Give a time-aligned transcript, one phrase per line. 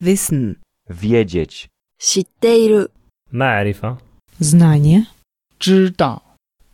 [0.00, 0.56] wissen,
[0.88, 2.90] wiedzieć, 知っている
[3.32, 3.98] معرفة
[4.40, 5.06] знание,
[5.58, 6.22] 知道，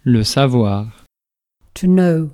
[0.04, 0.90] le savoir，
[1.74, 2.30] to know,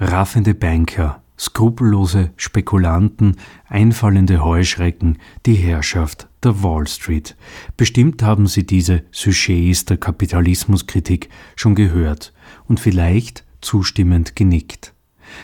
[0.00, 3.36] Raffende Banker, skrupellose Spekulanten,
[3.68, 7.36] einfallende Heuschrecken, die Herrschaft der Wall Street.
[7.76, 12.32] Bestimmt haben Sie diese Sujets der Kapitalismuskritik schon gehört
[12.66, 14.94] und vielleicht zustimmend genickt.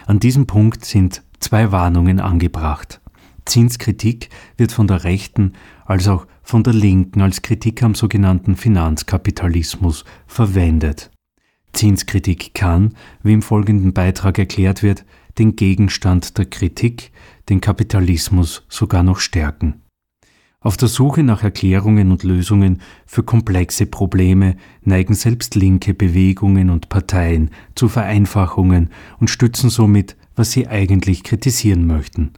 [0.06, 3.00] An diesem Punkt sind zwei Warnungen angebracht.
[3.45, 5.53] Zinskritik wird von der Rechten
[5.85, 11.11] als auch von der Linken als Kritik am sogenannten Finanzkapitalismus verwendet.
[11.73, 15.05] Zinskritik kann, wie im folgenden Beitrag erklärt wird,
[15.37, 17.11] den Gegenstand der Kritik,
[17.49, 19.81] den Kapitalismus, sogar noch stärken.
[20.65, 26.89] Auf der Suche nach Erklärungen und Lösungen für komplexe Probleme neigen selbst linke Bewegungen und
[26.89, 32.31] Parteien zu Vereinfachungen und stützen somit, was sie eigentlich kritisieren möchten,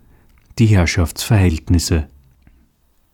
[0.60, 2.08] die Herrschaftsverhältnisse.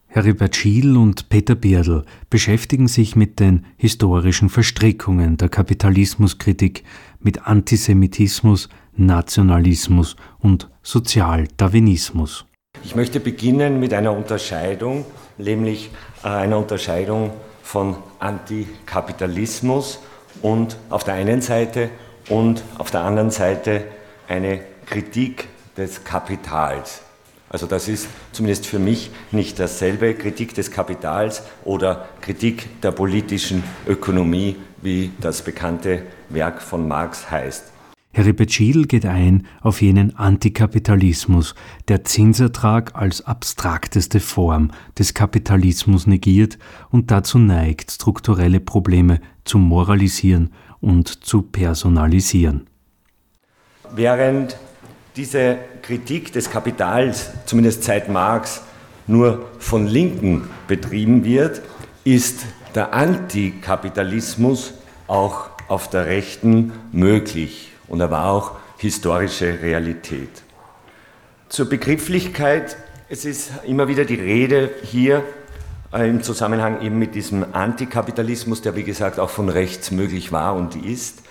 [0.07, 6.83] Heribert Schiel und Peter Bierdl beschäftigen sich mit den historischen Verstrickungen der Kapitalismuskritik,
[7.19, 12.45] mit Antisemitismus, Nationalismus und Sozialdarwinismus.
[12.83, 15.05] Ich möchte beginnen mit einer Unterscheidung,
[15.37, 15.89] nämlich
[16.23, 17.31] äh, einer Unterscheidung
[17.63, 19.99] von Antikapitalismus
[20.41, 21.89] und auf der einen Seite
[22.29, 23.85] und auf der anderen Seite
[24.27, 27.01] eine Kritik des Kapitals.
[27.53, 33.63] Also das ist zumindest für mich nicht dasselbe, Kritik des Kapitals oder Kritik der politischen
[33.87, 37.65] Ökonomie, wie das bekannte Werk von Marx heißt.
[38.11, 41.53] Heribert Schiedl geht ein auf jenen Antikapitalismus,
[41.89, 46.57] der Zinsertrag als abstrakteste Form des Kapitalismus negiert
[46.89, 52.67] und dazu neigt, strukturelle Probleme zu moralisieren und zu personalisieren.
[53.95, 54.57] Während
[55.15, 58.61] diese Kritik des Kapitals, zumindest seit Marx,
[59.05, 61.61] nur von Linken betrieben wird,
[62.03, 64.73] ist der Antikapitalismus
[65.07, 70.43] auch auf der Rechten möglich und er war auch historische Realität.
[71.49, 72.77] Zur Begrifflichkeit,
[73.09, 75.23] es ist immer wieder die Rede hier
[75.93, 80.55] äh, im Zusammenhang eben mit diesem Antikapitalismus, der wie gesagt auch von rechts möglich war
[80.55, 81.21] und ist.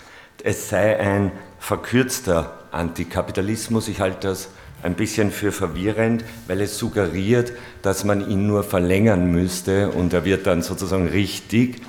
[0.44, 3.88] Es sei ein verkürzter Antikapitalismus.
[3.88, 4.48] Ich halte das
[4.82, 7.52] ein bisschen für verwirrend, weil es suggeriert,
[7.82, 11.80] dass man ihn nur verlängern müsste und er wird dann sozusagen richtig.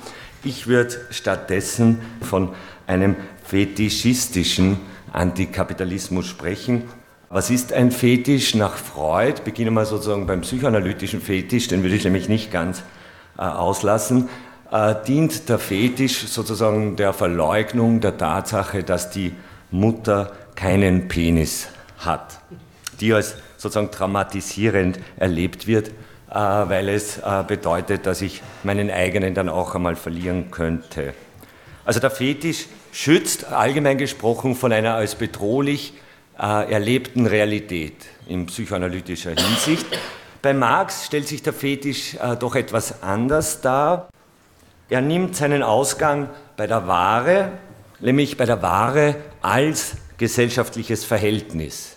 [0.44, 2.50] Ich würde stattdessen von
[2.86, 4.78] einem fetischistischen
[5.12, 6.84] Antikapitalismus sprechen.
[7.30, 9.40] Was ist ein Fetisch nach Freud?
[9.44, 12.82] Beginnen wir sozusagen beim psychoanalytischen Fetisch, den würde ich nämlich nicht ganz
[13.38, 14.28] äh, auslassen.
[14.70, 19.32] Äh, dient der Fetisch sozusagen der Verleugnung der Tatsache, dass die
[19.70, 22.40] Mutter keinen Penis hat,
[23.00, 29.34] die als sozusagen traumatisierend erlebt wird, äh, weil es äh, bedeutet, dass ich meinen eigenen
[29.34, 31.14] dann auch einmal verlieren könnte.
[31.84, 35.94] Also der Fetisch schützt allgemein gesprochen von einer als bedrohlich
[36.38, 37.94] äh, erlebten Realität
[38.26, 39.86] in psychoanalytischer Hinsicht.
[40.42, 44.10] Bei Marx stellt sich der Fetisch doch etwas anders dar.
[44.90, 46.28] Er nimmt seinen Ausgang
[46.58, 47.52] bei der Ware,
[48.00, 51.96] nämlich bei der Ware als gesellschaftliches Verhältnis.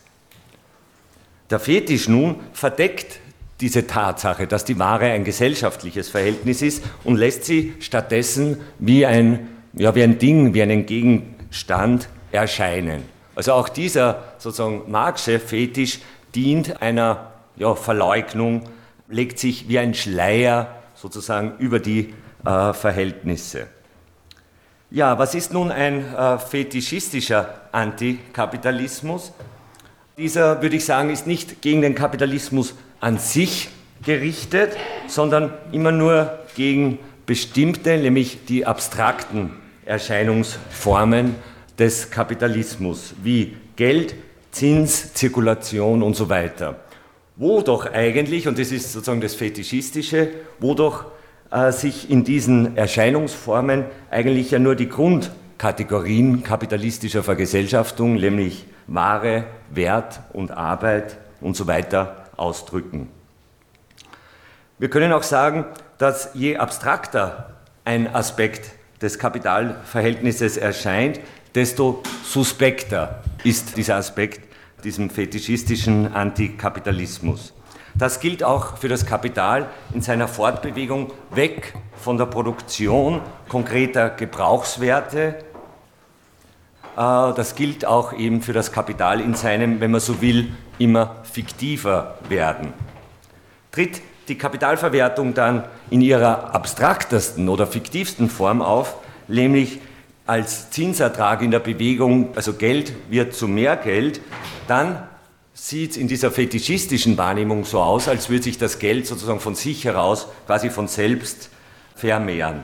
[1.50, 3.20] Der Fetisch nun verdeckt
[3.62, 9.48] diese Tatsache, dass die Ware ein gesellschaftliches Verhältnis ist und lässt sie stattdessen wie ein,
[9.74, 13.04] ja, wie ein Ding, wie einen Gegenstand erscheinen.
[13.36, 16.00] Also auch dieser sozusagen Marxische Fetisch
[16.36, 18.64] dient einer ja, Verleugnung,
[19.08, 22.14] legt sich wie ein Schleier sozusagen über die
[22.46, 23.68] äh, Verhältnisse.
[24.90, 29.34] Ja, was ist nun ein äh, fetischistischer Antikapitalismus?
[30.18, 33.68] Dieser, würde ich sagen, ist nicht gegen den Kapitalismus an sich
[34.06, 34.78] gerichtet,
[35.08, 39.52] sondern immer nur gegen bestimmte, nämlich die abstrakten
[39.86, 41.36] Erscheinungsformen
[41.78, 44.16] des Kapitalismus, wie Geld,
[44.52, 46.80] Zins, Zirkulation und so weiter.
[47.36, 50.30] Wo doch eigentlich, und das ist sozusagen das Fetischistische,
[50.60, 51.06] wo doch
[51.52, 60.22] äh, sich in diesen Erscheinungsformen eigentlich ja nur die Grundkategorien kapitalistischer Vergesellschaftung, nämlich Ware, Wert
[60.34, 63.10] und Arbeit und so weiter ausdrücken.
[64.80, 65.66] Wir können auch sagen,
[65.98, 67.56] dass je abstrakter
[67.86, 68.72] ein Aspekt
[69.02, 71.20] des Kapitalverhältnisses erscheint,
[71.56, 74.42] desto suspekter ist dieser Aspekt
[74.84, 77.54] diesem fetischistischen Antikapitalismus.
[77.98, 85.36] Das gilt auch für das Kapital in seiner Fortbewegung weg von der Produktion konkreter Gebrauchswerte.
[86.96, 91.16] Äh, das gilt auch eben für das Kapital in seinem, wenn man so will, immer
[91.24, 92.74] fiktiver werden.
[93.72, 98.98] tritt die Kapitalverwertung dann in ihrer abstraktesten oder fiktivsten Form auf,
[99.28, 99.80] nämlich
[100.26, 104.20] als Zinsertrag in der Bewegung, also Geld wird zu mehr Geld,
[104.68, 105.08] dann
[105.58, 109.56] sieht es in dieser fetischistischen Wahrnehmung so aus, als würde sich das Geld sozusagen von
[109.56, 111.50] sich heraus, quasi von selbst
[111.96, 112.64] vermehren.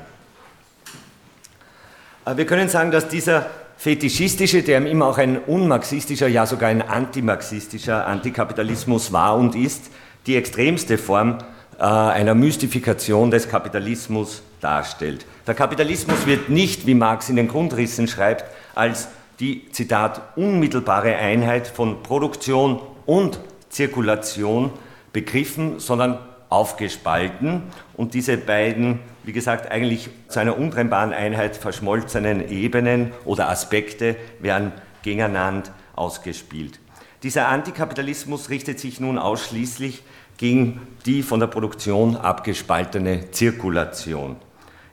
[2.36, 3.48] Wir können sagen, dass dieser
[3.78, 9.90] fetischistische, der immer auch ein unmarxistischer, ja sogar ein antimarxistischer Antikapitalismus war und ist,
[10.28, 11.40] die extremste Form
[11.80, 15.26] äh, einer Mystifikation des Kapitalismus darstellt.
[15.48, 18.46] Der Kapitalismus wird nicht, wie Marx in den Grundrissen schreibt,
[18.76, 19.10] als
[19.44, 24.72] die, Zitat, unmittelbare Einheit von Produktion und Zirkulation
[25.12, 26.18] begriffen, sondern
[26.48, 27.64] aufgespalten
[27.98, 34.72] und diese beiden, wie gesagt, eigentlich zu einer untrennbaren Einheit verschmolzenen Ebenen oder Aspekte werden
[35.02, 36.80] gegeneinander ausgespielt.
[37.24, 40.04] Dieser Antikapitalismus richtet sich nun ausschließlich
[40.38, 44.38] gegen die von der Produktion abgespaltene Zirkulation.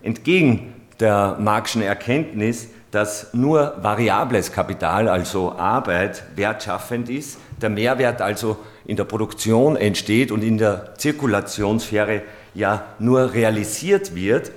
[0.02, 8.58] Entgegen der Marxischen Erkenntnis, dass nur variables Kapital, also Arbeit, wertschaffend ist, der Mehrwert also
[8.84, 12.22] in der Produktion entsteht und in der Zirkulationssphäre
[12.54, 14.50] ja nur realisiert wird,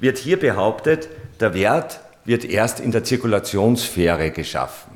[0.00, 1.08] wird hier behauptet,
[1.40, 4.92] der Wert wird erst in der Zirkulationssphäre geschaffen.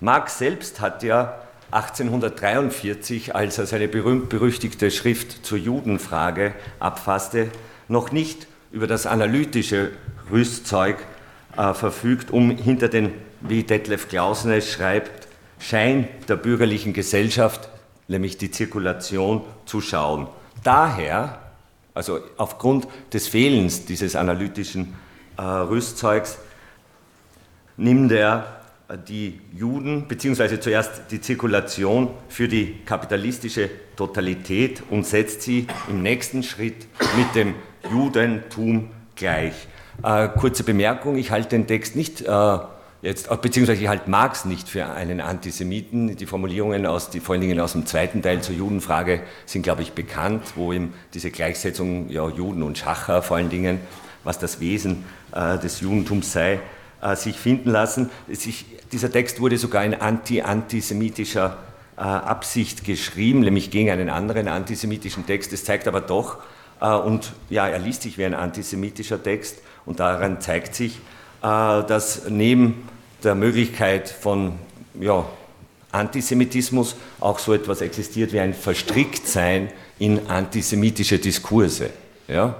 [0.00, 1.34] Marx selbst hat ja
[1.70, 7.48] 1843, als er seine berühmt-berüchtigte Schrift zur Judenfrage abfasste,
[7.88, 9.90] noch nicht über das analytische
[10.30, 10.96] Rüstzeug
[11.56, 15.28] äh, verfügt, um hinter den, wie Detlef Clausen es schreibt,
[15.58, 17.68] Schein der bürgerlichen Gesellschaft,
[18.08, 20.28] nämlich die Zirkulation, zu schauen.
[20.62, 21.38] Daher,
[21.94, 24.94] also aufgrund des Fehlens dieses analytischen
[25.36, 26.38] äh, Rüstzeugs,
[27.76, 28.60] nimmt er
[29.08, 36.42] die Juden, beziehungsweise zuerst die Zirkulation für die kapitalistische Totalität und setzt sie im nächsten
[36.42, 36.86] Schritt
[37.16, 37.54] mit dem
[37.90, 39.54] Judentum gleich.
[40.02, 42.58] Äh, kurze Bemerkung, ich halte den Text nicht äh,
[43.02, 46.16] jetzt, äh, beziehungsweise ich halte Marx nicht für einen Antisemiten.
[46.16, 49.82] Die Formulierungen aus, die, vor allen Dingen aus dem zweiten Teil zur Judenfrage sind, glaube
[49.82, 53.80] ich, bekannt, wo ihm diese Gleichsetzung ja, Juden und Schacher vor allen Dingen,
[54.24, 56.60] was das Wesen äh, des Judentums sei,
[57.02, 58.10] äh, sich finden lassen.
[58.28, 61.56] Sich, dieser Text wurde sogar in anti-antisemitischer
[61.96, 65.52] äh, Absicht geschrieben, nämlich gegen einen anderen antisemitischen Text.
[65.52, 66.38] Das zeigt aber doch,
[66.80, 70.98] und ja, er liest sich wie ein antisemitischer Text, und daran zeigt sich,
[71.42, 72.88] dass neben
[73.22, 74.52] der Möglichkeit von
[74.98, 75.26] ja,
[75.92, 81.90] Antisemitismus auch so etwas existiert wie ein Verstricktsein in antisemitische Diskurse.
[82.28, 82.56] Ja?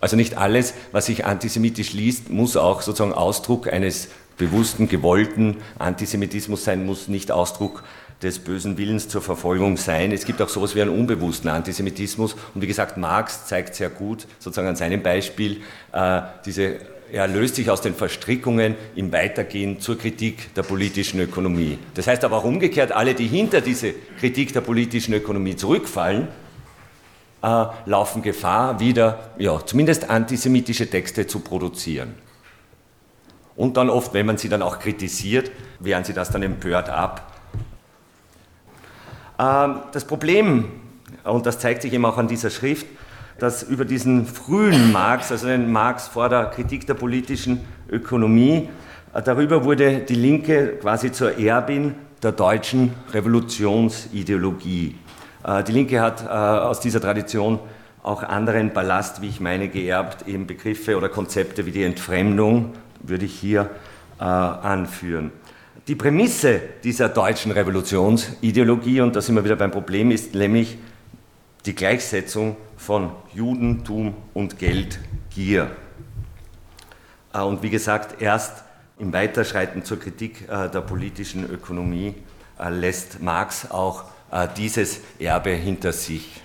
[0.00, 6.64] Also nicht alles, was sich antisemitisch liest, muss auch sozusagen Ausdruck eines bewussten, gewollten Antisemitismus
[6.64, 7.84] sein, muss nicht Ausdruck
[8.22, 10.12] des bösen Willens zur Verfolgung sein.
[10.12, 12.34] Es gibt auch sowas wie einen unbewussten Antisemitismus.
[12.54, 15.62] Und wie gesagt, Marx zeigt sehr gut, sozusagen an seinem Beispiel,
[15.92, 16.76] äh, diese,
[17.12, 21.78] er löst sich aus den Verstrickungen im Weitergehen zur Kritik der politischen Ökonomie.
[21.94, 26.28] Das heißt aber auch umgekehrt, alle, die hinter diese Kritik der politischen Ökonomie zurückfallen,
[27.42, 32.14] äh, laufen Gefahr, wieder ja, zumindest antisemitische Texte zu produzieren.
[33.56, 37.33] Und dann oft, wenn man sie dann auch kritisiert, wehren sie das dann empört ab.
[39.38, 40.66] Ähm, das Problem,
[41.24, 42.86] und das zeigt sich eben auch an dieser Schrift,
[43.38, 47.60] dass über diesen frühen Marx, also den Marx vor der Kritik der politischen
[47.90, 48.68] Ökonomie,
[49.12, 54.96] äh, darüber wurde die Linke quasi zur Erbin der deutschen Revolutionsideologie.
[55.44, 57.58] Äh, die Linke hat äh, aus dieser Tradition
[58.02, 63.24] auch anderen Ballast, wie ich meine, geerbt, eben Begriffe oder Konzepte wie die Entfremdung, würde
[63.24, 63.70] ich hier
[64.18, 65.32] anführen.
[65.86, 70.78] Die Prämisse dieser deutschen Revolutionsideologie, und da sind wir wieder beim Problem, ist nämlich
[71.66, 75.76] die Gleichsetzung von Judentum und Geldgier.
[77.34, 78.64] Und wie gesagt, erst
[78.98, 82.14] im Weiterschreiten zur Kritik der politischen Ökonomie
[82.70, 86.40] lässt Marx auch äh, dieses Erbe hinter sich.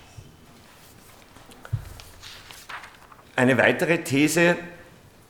[3.36, 4.56] Eine weitere These,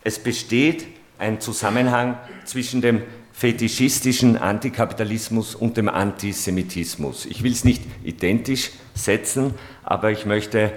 [0.02, 0.86] es besteht
[1.18, 3.02] ein Zusammenhang zwischen dem
[3.40, 7.24] fetischistischen Antikapitalismus und dem Antisemitismus.
[7.24, 10.70] Ich will es nicht identisch setzen, aber ich möchte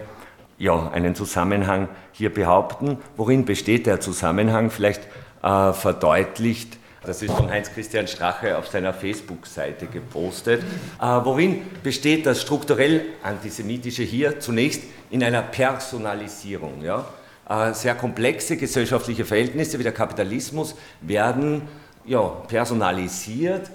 [0.58, 3.00] ja, einen Zusammenhang hier behaupten.
[3.18, 4.70] Worin besteht der Zusammenhang?
[4.70, 5.02] Vielleicht
[5.44, 10.62] äh, verdeutlicht das ist von Heinz-Christian Strache auf seiner Facebook-Seite gepostet.
[11.02, 14.40] Äh, worin besteht das strukturell Antisemitische hier?
[14.40, 16.82] Zunächst in einer Personalisierung.
[16.82, 17.06] Ja?
[17.50, 21.64] Äh, sehr komplexe gesellschaftliche Verhältnisse wie der Kapitalismus werden
[22.06, 23.68] ja, personalisiert.
[23.68, 23.70] Äh,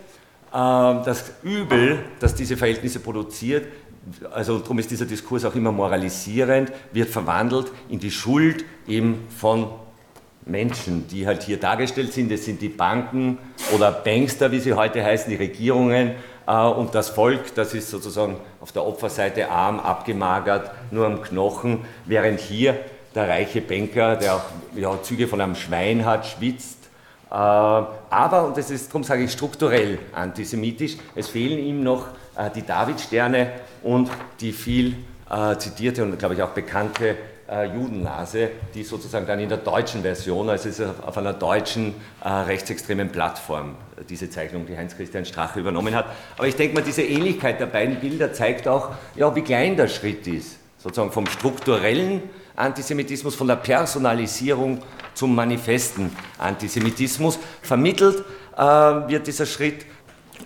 [0.52, 3.66] das Übel, das diese Verhältnisse produziert,
[4.32, 9.68] also darum ist dieser Diskurs auch immer moralisierend, wird verwandelt in die Schuld eben von
[10.46, 12.32] Menschen, die halt hier dargestellt sind.
[12.32, 13.38] Das sind die Banken
[13.74, 16.12] oder Bankster, wie sie heute heißen, die Regierungen
[16.46, 21.84] äh, und das Volk, das ist sozusagen auf der Opferseite arm, abgemagert, nur am Knochen,
[22.06, 22.78] während hier
[23.14, 24.44] der reiche Banker, der auch
[24.74, 26.77] ja, Züge von einem Schwein hat, schwitzt.
[27.30, 32.06] Äh, aber, und das ist, darum sage ich, strukturell antisemitisch, es fehlen ihm noch
[32.36, 34.94] äh, die Davidsterne und die viel
[35.58, 37.14] zitierte und, glaube ich, auch bekannte
[37.50, 41.94] äh, Judennase, die sozusagen dann in der deutschen Version, also es ist auf einer deutschen
[42.22, 43.76] äh, rechtsextremen Plattform,
[44.08, 46.06] diese Zeichnung, die Heinz-Christian Strache übernommen hat.
[46.36, 49.88] Aber ich denke mal, diese Ähnlichkeit der beiden Bilder zeigt auch, ja, wie klein der
[49.88, 52.22] Schritt ist, sozusagen vom strukturellen
[52.58, 54.82] Antisemitismus, von der Personalisierung
[55.14, 57.38] zum manifesten Antisemitismus.
[57.62, 58.24] Vermittelt
[58.56, 59.86] äh, wird dieser Schritt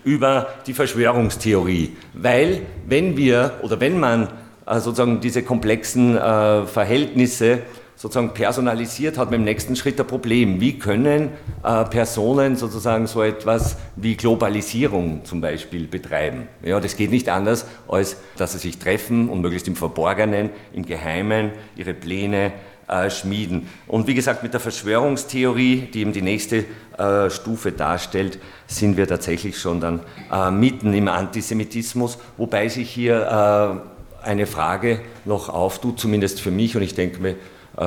[0.04, 4.28] über die Verschwörungstheorie, weil wenn wir oder wenn man
[4.66, 7.61] äh, sozusagen diese komplexen äh, Verhältnisse
[8.02, 10.61] sozusagen personalisiert, hat man im nächsten Schritt ein Problem.
[10.61, 11.30] Wie können
[11.62, 16.49] äh, Personen sozusagen so etwas wie Globalisierung zum Beispiel betreiben?
[16.64, 20.85] Ja, das geht nicht anders, als dass sie sich treffen und möglichst im Verborgenen, im
[20.85, 22.52] Geheimen ihre Pläne
[22.88, 23.68] äh, schmieden.
[23.87, 26.64] Und wie gesagt, mit der Verschwörungstheorie, die eben die nächste
[26.99, 30.00] äh, Stufe darstellt, sind wir tatsächlich schon dann
[30.32, 33.85] äh, mitten im Antisemitismus, wobei sich hier
[34.25, 37.37] eine Frage noch auftut, zumindest für mich und ich denke mir äh,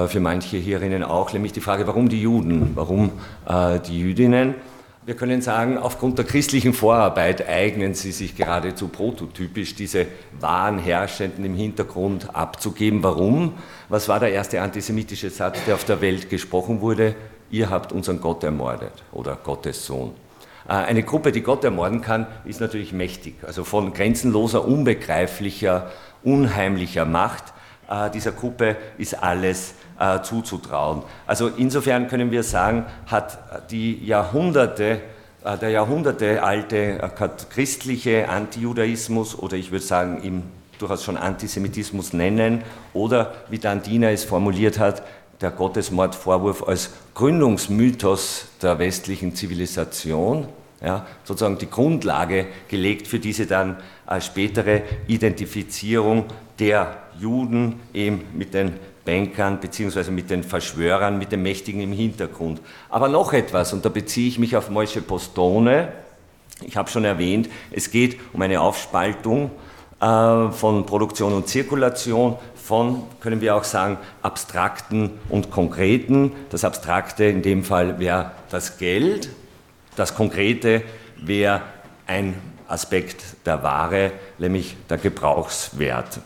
[0.07, 3.11] für manche hierinnen auch, nämlich die Frage, warum die Juden, warum
[3.47, 4.55] äh, die Jüdinnen.
[5.05, 10.07] Wir können sagen, aufgrund der christlichen Vorarbeit eignen sie sich geradezu prototypisch, diese
[10.39, 13.03] wahren Herrschenden im Hintergrund abzugeben.
[13.03, 13.53] Warum?
[13.87, 17.13] Was war der erste antisemitische Satz, der auf der Welt gesprochen wurde?
[17.51, 20.15] Ihr habt unseren Gott ermordet oder Gottes Sohn.
[20.67, 23.35] Äh, eine Gruppe, die Gott ermorden kann, ist natürlich mächtig.
[23.45, 25.91] Also von grenzenloser, unbegreiflicher
[26.25, 27.54] unheimlicher Macht äh,
[28.13, 31.03] dieser Gruppe ist alles äh, zuzutrauen.
[31.27, 35.01] Also insofern können wir sagen, hat die Jahrhunderte,
[35.43, 37.09] äh, der Jahrhunderte alte äh,
[37.49, 40.43] christliche Antijudaismus oder ich würde sagen im
[40.79, 42.63] durchaus schon Antisemitismus nennen
[42.93, 45.03] oder wie Dandina es formuliert hat,
[45.39, 50.47] der Gottesmordvorwurf als Gründungsmythos der westlichen Zivilisation,
[50.81, 53.77] ja, sozusagen die Grundlage gelegt für diese dann
[54.07, 56.25] äh, spätere Identifizierung
[56.59, 58.73] der Juden eben mit den
[59.05, 60.11] Bankern bzw.
[60.11, 62.59] mit den Verschwörern, mit den Mächtigen im Hintergrund.
[62.89, 65.89] Aber noch etwas, und da beziehe ich mich auf Moshe Postone.
[66.61, 69.51] Ich habe schon erwähnt, es geht um eine Aufspaltung
[70.01, 76.31] äh, von Produktion und Zirkulation, von, können wir auch sagen, abstrakten und konkreten.
[76.49, 79.29] Das Abstrakte in dem Fall wäre das Geld,
[79.95, 80.81] das Konkrete
[81.17, 81.61] wäre
[82.07, 82.33] ein
[82.67, 86.19] Aspekt der Ware, nämlich der Gebrauchswert.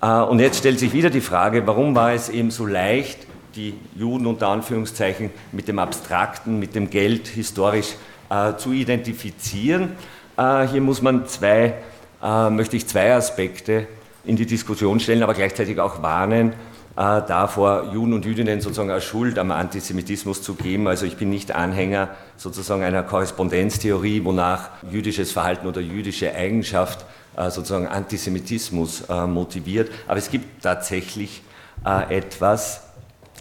[0.00, 3.74] Äh, und jetzt stellt sich wieder die Frage, warum war es eben so leicht, die
[3.96, 7.94] Juden unter Anführungszeichen mit dem Abstrakten, mit dem Geld historisch
[8.30, 9.92] äh, zu identifizieren.
[10.36, 11.74] Äh, hier muss man zwei,
[12.20, 13.86] möchte ich zwei Aspekte
[14.24, 16.54] in die Diskussion stellen, aber gleichzeitig auch warnen,
[16.98, 20.88] äh, davor, Juden und Jüdinnen sozusagen als Schuld am Antisemitismus zu geben.
[20.88, 27.04] Also ich bin nicht Anhänger sozusagen einer Korrespondenztheorie, wonach jüdisches Verhalten oder jüdische Eigenschaft äh,
[27.50, 29.90] sozusagen Antisemitismus äh, motiviert.
[30.06, 31.42] Aber es gibt tatsächlich
[32.08, 32.82] etwas,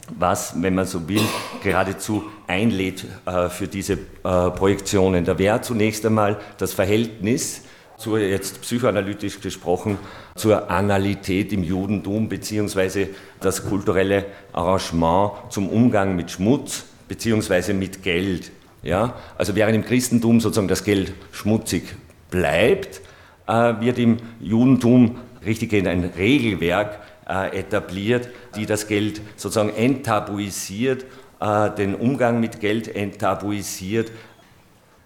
[0.10, 1.24] was, wenn man so will,
[1.64, 3.04] geradezu einlädt
[3.50, 5.26] für diese Projektionen.
[5.26, 7.64] Da wäre zunächst einmal das Verhältnis
[7.98, 9.98] zur, jetzt psychoanalytisch gesprochen,
[10.36, 13.10] zur Analität im Judentum, beziehungsweise
[13.42, 18.52] das kulturelle Arrangement zum Umgang mit Schmutz, beziehungsweise mit Geld.
[18.84, 19.16] Ja?
[19.38, 21.96] Also während im Christentum sozusagen das Geld schmutzig
[22.30, 23.07] bleibt, äh,
[23.48, 31.06] wird im Judentum richtig ein Regelwerk äh, etabliert, die das Geld sozusagen enttabuisiert,
[31.40, 34.12] äh, den Umgang mit Geld enttabuisiert,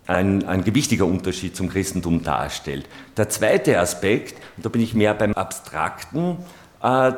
[0.07, 2.88] ein, ein gewichtiger Unterschied zum Christentum darstellt.
[3.17, 6.38] Der zweite Aspekt, und da bin ich mehr beim Abstrakten,
[6.81, 7.13] äh,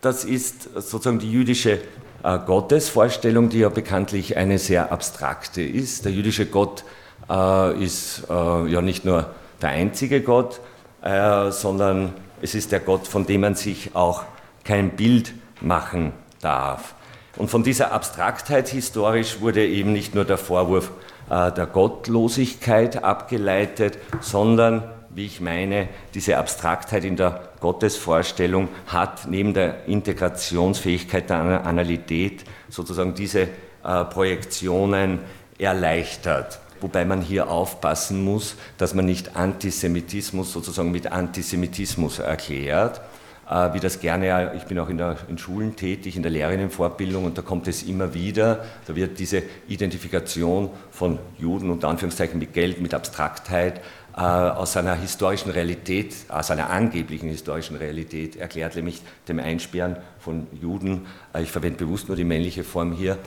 [0.00, 1.80] das ist sozusagen die jüdische
[2.22, 6.04] äh, Gottesvorstellung, die ja bekanntlich eine sehr abstrakte ist.
[6.04, 6.84] Der jüdische Gott
[7.28, 10.60] äh, ist äh, ja nicht nur der einzige Gott,
[11.02, 14.24] äh, sondern es ist der Gott, von dem man sich auch
[14.64, 16.94] kein Bild machen darf.
[17.36, 20.90] Und von dieser Abstraktheit historisch wurde eben nicht nur der Vorwurf
[21.30, 29.54] äh, der Gottlosigkeit abgeleitet, sondern, wie ich meine, diese Abstraktheit in der Gottesvorstellung hat neben
[29.54, 33.48] der Integrationsfähigkeit der Analität sozusagen diese
[33.84, 35.20] äh, Projektionen
[35.58, 36.60] erleichtert.
[36.80, 43.00] Wobei man hier aufpassen muss, dass man nicht Antisemitismus sozusagen mit Antisemitismus erklärt
[43.48, 47.24] äh, wie das gerne, ich bin auch in, der, in Schulen tätig, in der Lehrerinnenfortbildung
[47.24, 52.52] und da kommt es immer wieder, da wird diese Identifikation von Juden unter Anführungszeichen mit
[52.52, 53.80] Geld, mit Abstraktheit
[54.16, 60.48] äh, aus einer historischen Realität, aus einer angeblichen historischen Realität erklärt, nämlich dem Einsperren von
[60.60, 63.18] Juden, äh, ich verwende bewusst nur die männliche Form hier,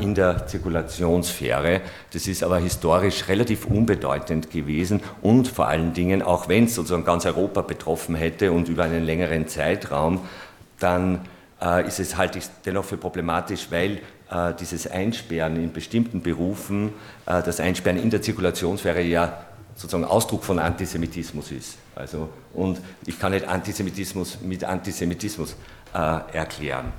[0.00, 1.80] in der Zirkulationssphäre.
[2.12, 7.04] Das ist aber historisch relativ unbedeutend gewesen und vor allen Dingen, auch wenn es sozusagen
[7.04, 10.20] ganz Europa betroffen hätte und über einen längeren Zeitraum,
[10.78, 11.20] dann
[11.60, 16.92] äh, ist es halte ich dennoch für problematisch, weil äh, dieses Einsperren in bestimmten Berufen,
[17.26, 19.44] äh, das Einsperren in der Zirkulationssphäre ja
[19.74, 21.76] sozusagen Ausdruck von Antisemitismus ist.
[21.94, 25.56] Also, und ich kann nicht Antisemitismus mit Antisemitismus
[25.94, 25.98] äh,
[26.32, 26.92] erklären.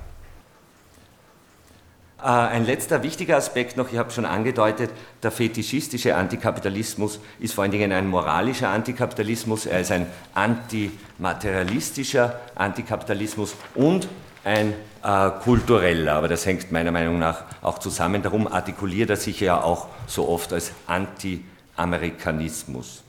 [2.20, 4.90] Äh, ein letzter wichtiger Aspekt noch, ich habe schon angedeutet,
[5.22, 13.54] der fetischistische Antikapitalismus ist vor allen Dingen ein moralischer Antikapitalismus, er ist ein antimaterialistischer Antikapitalismus
[13.74, 14.08] und
[14.44, 14.72] ein
[15.02, 18.22] äh, kultureller, aber das hängt meiner Meinung nach auch zusammen.
[18.22, 21.58] Darum artikuliert er sich ja auch so oft als Antikapitalismus.
[21.78, 23.02] Amerikanismus.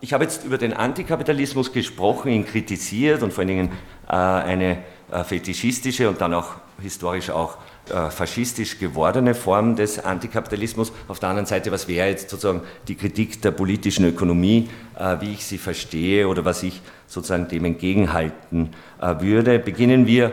[0.00, 3.72] Ich habe jetzt über den Antikapitalismus gesprochen, ihn kritisiert und vor allen Dingen
[4.08, 4.78] äh, eine
[5.10, 7.56] äh, fetischistische und dann auch historisch auch
[7.90, 10.92] äh, faschistisch gewordene Form des Antikapitalismus.
[11.08, 15.32] Auf der anderen Seite, was wäre jetzt sozusagen die Kritik der politischen Ökonomie, äh, wie
[15.32, 18.70] ich sie verstehe oder was ich sozusagen dem entgegenhalten
[19.00, 19.58] äh, würde?
[19.58, 20.32] Beginnen wir,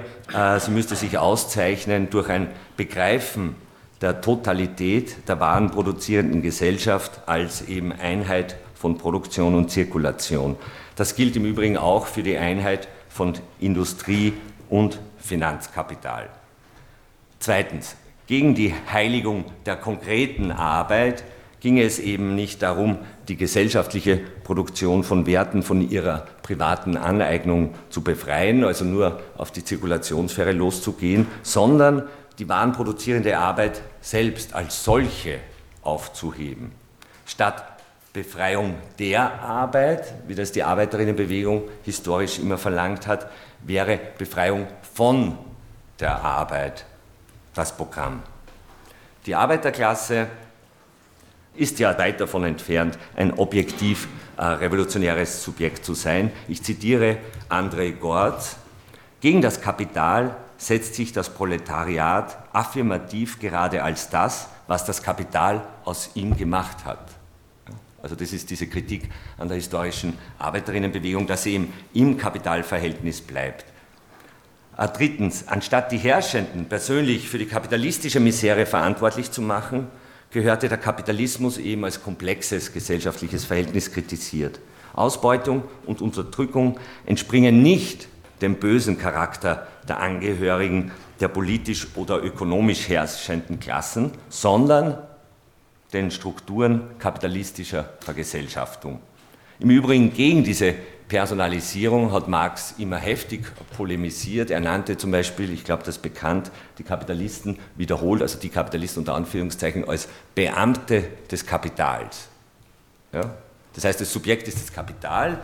[0.60, 3.56] sie müsste sich auszeichnen durch ein Begreifen
[4.00, 10.56] der Totalität der warenproduzierenden Gesellschaft als eben Einheit von Produktion und Zirkulation.
[10.96, 14.34] Das gilt im Übrigen auch für die Einheit von Industrie
[14.70, 16.30] und Finanzkapital.
[17.40, 17.96] Zweitens,
[18.28, 21.24] gegen die Heiligung der konkreten Arbeit
[21.62, 28.02] ging es eben nicht darum, die gesellschaftliche Produktion von Werten von ihrer privaten Aneignung zu
[28.02, 32.04] befreien, also nur auf die Zirkulationssphäre loszugehen, sondern
[32.40, 35.40] die warenproduzierende Arbeit selbst als solche
[35.82, 36.72] aufzuheben.
[37.26, 37.64] Statt
[38.14, 43.30] Befreiung der Arbeit, wie das die Arbeiterinnenbewegung historisch immer verlangt hat,
[43.64, 45.38] wäre Befreiung von
[46.00, 46.86] der Arbeit
[47.60, 48.24] das Programm.
[49.26, 50.28] Die Arbeiterklasse
[51.56, 56.32] ist ja weit davon entfernt, ein objektiv äh, revolutionäres Subjekt zu sein.
[56.48, 57.18] Ich zitiere
[57.50, 58.56] André Gortz,
[59.20, 66.12] gegen das Kapital setzt sich das Proletariat affirmativ gerade als das, was das Kapital aus
[66.14, 67.12] ihm gemacht hat.
[68.02, 73.66] Also das ist diese Kritik an der historischen Arbeiterinnenbewegung, dass sie eben im Kapitalverhältnis bleibt.
[74.80, 79.88] Äh, drittens, anstatt die Herrschenden persönlich für die kapitalistische Misere verantwortlich zu machen,
[80.32, 84.60] gehörte der Kapitalismus eben als komplexes gesellschaftliches Verhältnis kritisiert.
[84.94, 88.08] Ausbeutung und Unterdrückung entspringen nicht
[88.42, 94.98] dem bösen Charakter der Angehörigen der politisch oder ökonomisch herrschenden Klassen, sondern
[95.92, 99.02] den Strukturen kapitalistischer Vergesellschaftung.
[99.60, 100.76] Im Übrigen gegen diese
[101.10, 104.52] Personalisierung hat Marx immer heftig polemisiert.
[104.52, 109.02] Er nannte zum Beispiel, ich glaube, das ist bekannt, die Kapitalisten wiederholt, also die Kapitalisten
[109.02, 112.30] unter Anführungszeichen, als Beamte des Kapitals.
[113.12, 113.22] Ja?
[113.74, 115.40] Das heißt, das Subjekt ist das Kapital,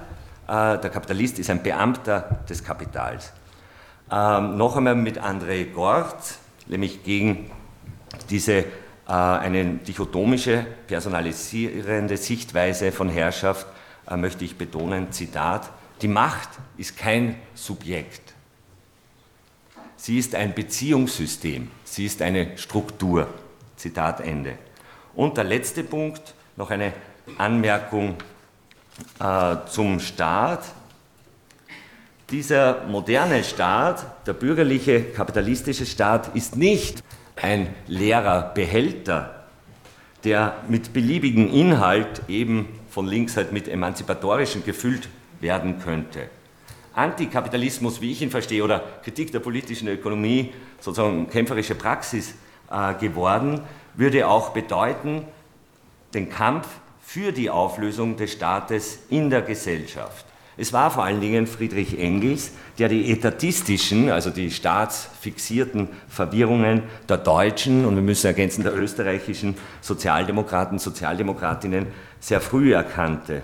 [0.48, 3.34] äh, der Kapitalist ist ein Beamter des Kapitals.
[4.12, 6.36] Ähm, noch einmal mit André Gort,
[6.68, 7.50] nämlich gegen
[8.30, 8.66] diese äh,
[9.08, 13.66] eine dichotomische, personalisierende Sichtweise von Herrschaft
[14.12, 15.70] möchte ich betonen, Zitat,
[16.02, 18.34] die Macht ist kein Subjekt.
[19.98, 23.28] Sie ist ein Beziehungssystem, sie ist eine Struktur.
[23.76, 24.58] Zitat Ende.
[25.16, 26.94] Und der letzte Punkt, noch eine
[27.38, 28.16] Anmerkung
[29.20, 30.64] äh, zum Staat.
[32.30, 37.04] Dieser moderne Staat, der bürgerliche kapitalistische Staat, ist nicht
[37.36, 39.46] ein leerer Behälter,
[40.24, 45.10] der mit beliebigem Inhalt eben von links halt mit emanzipatorischen gefüllt
[45.42, 46.30] werden könnte.
[46.94, 52.36] Antikapitalismus, wie ich ihn verstehe, oder Kritik der politischen Ökonomie, sozusagen kämpferische Praxis
[52.72, 53.60] äh, geworden,
[53.96, 55.26] würde auch bedeuten,
[56.14, 56.70] den Kampf
[57.02, 60.26] für die Auflösung des Staates in der Gesellschaft.
[60.56, 67.18] Es war vor allen Dingen Friedrich Engels, der die etatistischen, also die staatsfixierten Verwirrungen der
[67.18, 71.88] deutschen und wir müssen ergänzen der österreichischen Sozialdemokraten, Sozialdemokratinnen
[72.26, 73.44] sehr früh erkannte.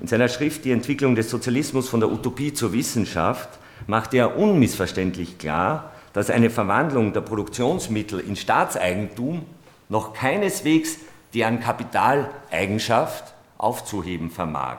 [0.00, 3.48] In seiner Schrift Die Entwicklung des Sozialismus von der Utopie zur Wissenschaft
[3.86, 9.46] machte er unmissverständlich klar, dass eine Verwandlung der Produktionsmittel in Staatseigentum
[9.88, 10.98] noch keineswegs
[11.32, 14.76] deren Kapitaleigenschaft aufzuheben vermag.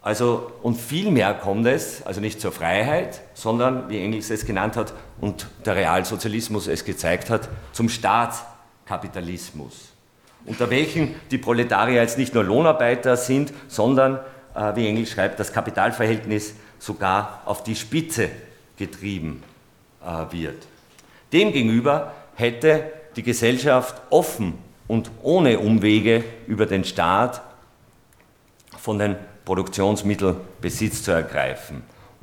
[0.00, 4.94] Also, und vielmehr kommt es, also nicht zur Freiheit, sondern, wie Engels es genannt hat
[5.20, 9.91] und der Realsozialismus es gezeigt hat, zum Staatskapitalismus,
[10.44, 14.18] unter welchem die Proletarier jetzt nicht nur Lohnarbeiter sind, sondern,
[14.54, 18.28] äh, wie Engels schreibt, das Kapitalverhältnis sogar auf die Spitze
[18.76, 19.42] getrieben
[20.04, 20.66] äh, wird.
[21.32, 24.54] Demgegenüber hätte die Gesellschaft offen
[24.88, 27.42] und ohne Umwege über den Staat
[28.78, 31.82] von den Produktionsmittel Besitz zu ergreifen.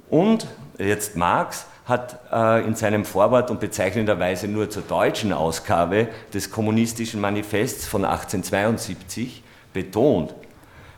[0.09, 6.51] Und jetzt Marx hat äh, in seinem Vorwort und bezeichnenderweise nur zur deutschen Ausgabe des
[6.51, 10.33] Kommunistischen Manifests von 1872 betont,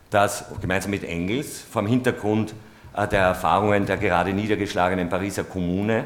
[0.10, 2.54] dass gemeinsam mit Engels vor dem Hintergrund
[2.96, 6.04] äh, der Erfahrungen der gerade niedergeschlagenen Pariser Kommune,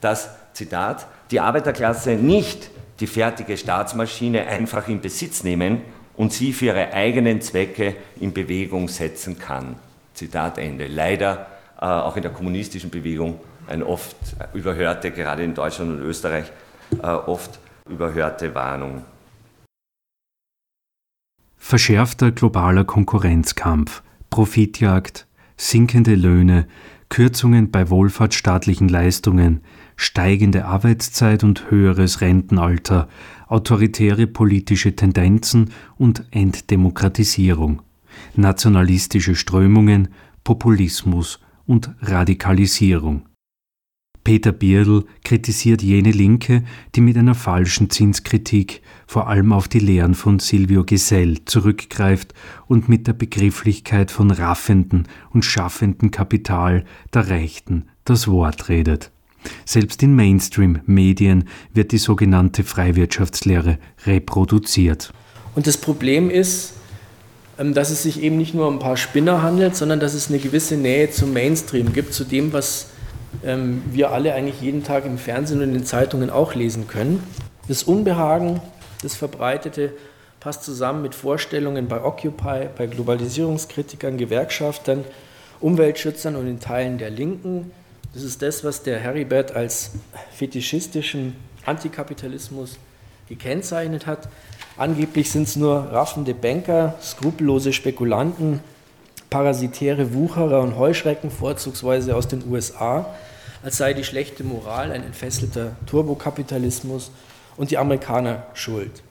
[0.00, 2.70] dass, Zitat, die Arbeiterklasse nicht
[3.00, 5.82] die fertige Staatsmaschine einfach in Besitz nehmen
[6.16, 9.76] und sie für ihre eigenen Zwecke in Bewegung setzen kann.
[10.14, 10.86] Zitat Ende.
[10.86, 11.46] Leider
[11.80, 14.16] äh, auch in der kommunistischen Bewegung ein oft
[14.54, 16.52] überhörte, gerade in Deutschland und Österreich,
[17.02, 19.04] äh, oft überhörte Warnung.
[21.56, 25.26] Verschärfter globaler Konkurrenzkampf, Profitjagd,
[25.56, 26.68] sinkende Löhne,
[27.08, 29.62] Kürzungen bei wohlfahrtsstaatlichen Leistungen,
[29.96, 33.08] steigende Arbeitszeit und höheres Rentenalter,
[33.48, 37.82] autoritäre politische Tendenzen und Enddemokratisierung,
[38.34, 40.08] nationalistische Strömungen,
[40.44, 43.22] Populismus und Radikalisierung.
[44.26, 46.64] Peter Bierdl kritisiert jene Linke,
[46.96, 52.34] die mit einer falschen Zinskritik vor allem auf die Lehren von Silvio Gesell zurückgreift
[52.66, 56.84] und mit der Begrifflichkeit von raffenden und schaffenden Kapital
[57.14, 59.12] der Rechten das Wort redet.
[59.64, 65.12] Selbst in Mainstream-Medien wird die sogenannte Freiwirtschaftslehre reproduziert.
[65.54, 66.72] Und das Problem ist,
[67.60, 70.30] ähm, dass es sich eben nicht nur um ein paar Spinner handelt, sondern dass es
[70.30, 72.88] eine gewisse Nähe zum Mainstream gibt, zu dem, was
[73.44, 77.22] ähm, wir alle eigentlich jeden Tag im Fernsehen und in den Zeitungen auch lesen können.
[77.68, 78.60] Das Unbehagen,
[79.02, 79.92] das Verbreitete,
[80.40, 85.04] passt zusammen mit Vorstellungen bei Occupy, bei Globalisierungskritikern, Gewerkschaftern,
[85.60, 87.72] Umweltschützern und in Teilen der Linken,
[88.16, 89.90] das ist das, was der Heribert als
[90.32, 92.78] fetischistischen Antikapitalismus
[93.28, 94.30] gekennzeichnet hat.
[94.78, 98.60] Angeblich sind es nur raffende Banker, skrupellose Spekulanten,
[99.30, 103.06] parasitäre Wucherer und Heuschrecken, vorzugsweise aus den USA,
[103.62, 107.10] als sei die schlechte Moral ein entfesselter Turbokapitalismus
[107.56, 109.02] und die Amerikaner schuld.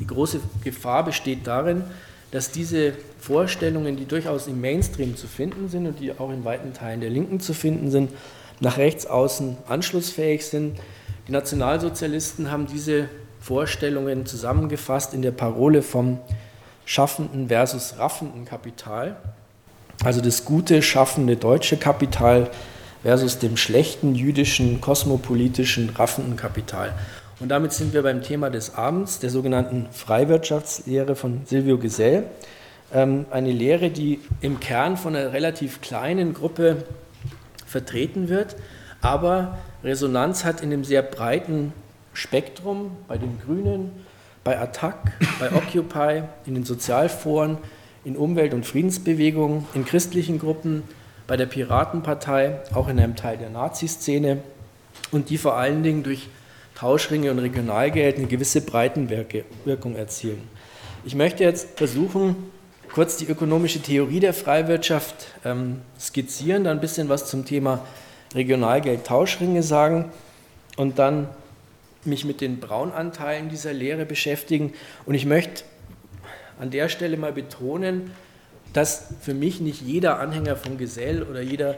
[0.00, 1.84] Die große Gefahr besteht darin,
[2.30, 6.74] dass diese Vorstellungen, die durchaus im Mainstream zu finden sind und die auch in weiten
[6.74, 8.10] Teilen der Linken zu finden sind,
[8.60, 10.78] nach rechts außen anschlussfähig sind.
[11.28, 13.08] Die Nationalsozialisten haben diese
[13.40, 16.18] Vorstellungen zusammengefasst in der Parole vom
[16.84, 19.16] schaffenden versus raffenden Kapital,
[20.04, 22.50] also das gute, schaffende deutsche Kapital
[23.02, 26.92] versus dem schlechten jüdischen, kosmopolitischen, raffenden Kapital.
[27.38, 32.24] Und damit sind wir beim Thema des Abends, der sogenannten Freiwirtschaftslehre von Silvio Gesell.
[32.92, 36.84] Ähm, eine Lehre, die im Kern von einer relativ kleinen Gruppe
[37.66, 38.56] vertreten wird,
[39.02, 41.72] aber Resonanz hat in dem sehr breiten
[42.12, 43.90] Spektrum bei den Grünen,
[44.42, 47.58] bei Attac, bei Occupy, in den Sozialforen,
[48.06, 50.84] in Umwelt- und Friedensbewegungen, in christlichen Gruppen,
[51.26, 54.38] bei der Piratenpartei, auch in einem Teil der Nazi-Szene
[55.10, 56.28] und die vor allen Dingen durch
[56.76, 60.40] Tauschringe und Regionalgeld eine gewisse Breitenwirkung erzielen.
[61.04, 62.36] Ich möchte jetzt versuchen,
[62.94, 67.84] kurz die ökonomische Theorie der Freiwirtschaft ähm, skizzieren, dann ein bisschen was zum Thema
[68.34, 70.12] Regionalgeld-Tauschringe sagen
[70.76, 71.28] und dann
[72.04, 74.74] mich mit den Braunanteilen dieser Lehre beschäftigen.
[75.06, 75.64] Und ich möchte
[76.58, 78.10] an der Stelle mal betonen,
[78.72, 81.76] dass für mich nicht jeder Anhänger von Gesell oder jeder,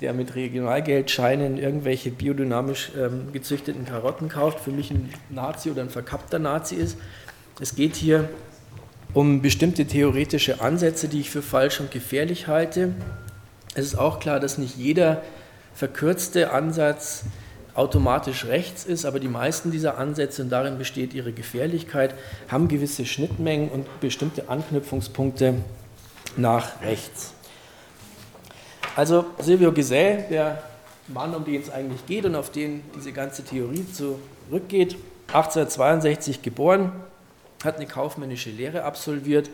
[0.00, 5.90] der mit Regionalgeldscheinen irgendwelche biodynamisch ähm, gezüchteten Karotten kauft, für mich ein Nazi oder ein
[5.90, 6.96] verkappter Nazi ist.
[7.60, 8.28] Es geht hier
[9.14, 12.94] um bestimmte theoretische Ansätze, die ich für falsch und gefährlich halte.
[13.74, 15.22] Es ist auch klar, dass nicht jeder
[15.74, 17.24] verkürzte Ansatz
[17.78, 22.14] automatisch rechts ist, aber die meisten dieser Ansätze, und darin besteht ihre Gefährlichkeit,
[22.48, 25.54] haben gewisse Schnittmengen und bestimmte Anknüpfungspunkte
[26.36, 27.32] nach rechts.
[28.96, 30.62] Also Silvio Gesell, der
[31.06, 34.96] Mann, um den es eigentlich geht und auf den diese ganze Theorie zurückgeht,
[35.28, 36.92] 1862 geboren,
[37.62, 39.50] hat eine kaufmännische Lehre absolviert,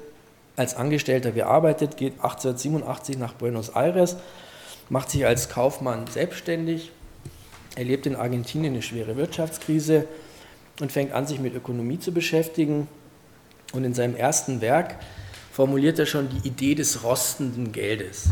[0.56, 4.16] als Angestellter gearbeitet, geht 1887 nach Buenos Aires,
[4.88, 6.92] macht sich als Kaufmann selbstständig,
[7.76, 10.06] erlebt in Argentinien eine schwere Wirtschaftskrise
[10.80, 12.88] und fängt an, sich mit Ökonomie zu beschäftigen
[13.72, 14.96] Und in seinem ersten Werk
[15.52, 18.28] formuliert er schon die Idee des rostenden Geldes.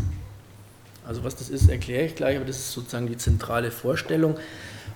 [1.05, 4.37] Also was das ist, erkläre ich gleich, aber das ist sozusagen die zentrale Vorstellung.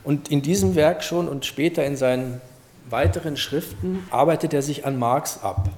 [0.05, 2.39] Und in diesem Werk schon und später in seinen
[2.89, 5.69] weiteren Schriften arbeitet er sich an Marx ab,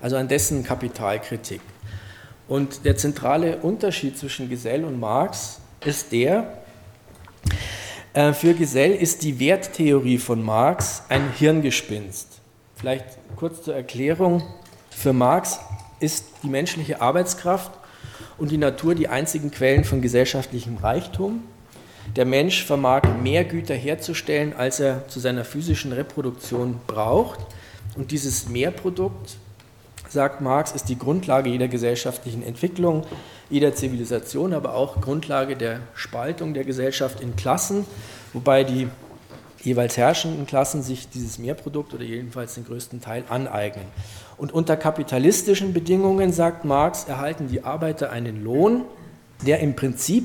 [0.00, 1.60] also an dessen Kapitalkritik.
[2.46, 6.61] Und der zentrale Unterschied zwischen Gesell und Marx ist der,
[8.34, 12.40] für Gesell ist die Werttheorie von Marx ein Hirngespinst.
[12.76, 14.42] Vielleicht kurz zur Erklärung.
[14.90, 15.60] Für Marx
[15.98, 17.70] ist die menschliche Arbeitskraft
[18.38, 21.44] und die Natur die einzigen Quellen von gesellschaftlichem Reichtum.
[22.16, 27.40] Der Mensch vermag mehr Güter herzustellen, als er zu seiner physischen Reproduktion braucht.
[27.96, 29.36] Und dieses Mehrprodukt,
[30.08, 33.06] sagt Marx, ist die Grundlage jeder gesellschaftlichen Entwicklung,
[33.52, 37.84] jeder Zivilisation, aber auch Grundlage der Spaltung der Gesellschaft in Klassen,
[38.32, 38.88] wobei die
[39.60, 43.84] jeweils herrschenden Klassen sich dieses Mehrprodukt oder jedenfalls den größten Teil aneignen.
[44.38, 48.86] Und unter kapitalistischen Bedingungen, sagt Marx, erhalten die Arbeiter einen Lohn,
[49.46, 50.24] der im Prinzip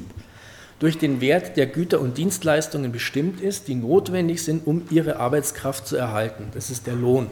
[0.80, 5.86] durch den Wert der Güter und Dienstleistungen bestimmt ist, die notwendig sind, um ihre Arbeitskraft
[5.86, 6.48] zu erhalten.
[6.54, 7.28] Das ist der Lohn.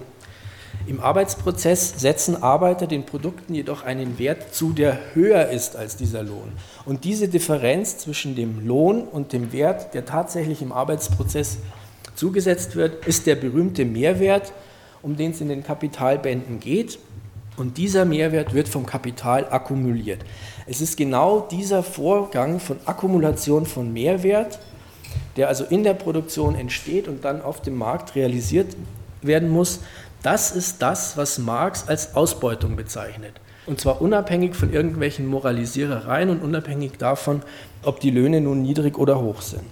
[0.88, 6.22] Im Arbeitsprozess setzen Arbeiter den Produkten jedoch einen Wert zu, der höher ist als dieser
[6.22, 6.52] Lohn.
[6.86, 11.58] Und diese Differenz zwischen dem Lohn und dem Wert, der tatsächlich im Arbeitsprozess
[12.16, 14.54] zugesetzt wird, ist der berühmte Mehrwert,
[15.02, 17.00] um den es in den Kapitalbänden geht.
[17.58, 20.20] Und dieser Mehrwert wird vom Kapital akkumuliert.
[20.68, 24.60] Es ist genau dieser Vorgang von Akkumulation von Mehrwert,
[25.38, 28.76] der also in der Produktion entsteht und dann auf dem Markt realisiert
[29.22, 29.80] werden muss.
[30.26, 33.34] Das ist das, was Marx als Ausbeutung bezeichnet.
[33.68, 37.44] Und zwar unabhängig von irgendwelchen Moralisierereien und unabhängig davon,
[37.84, 39.66] ob die Löhne nun niedrig oder hoch sind.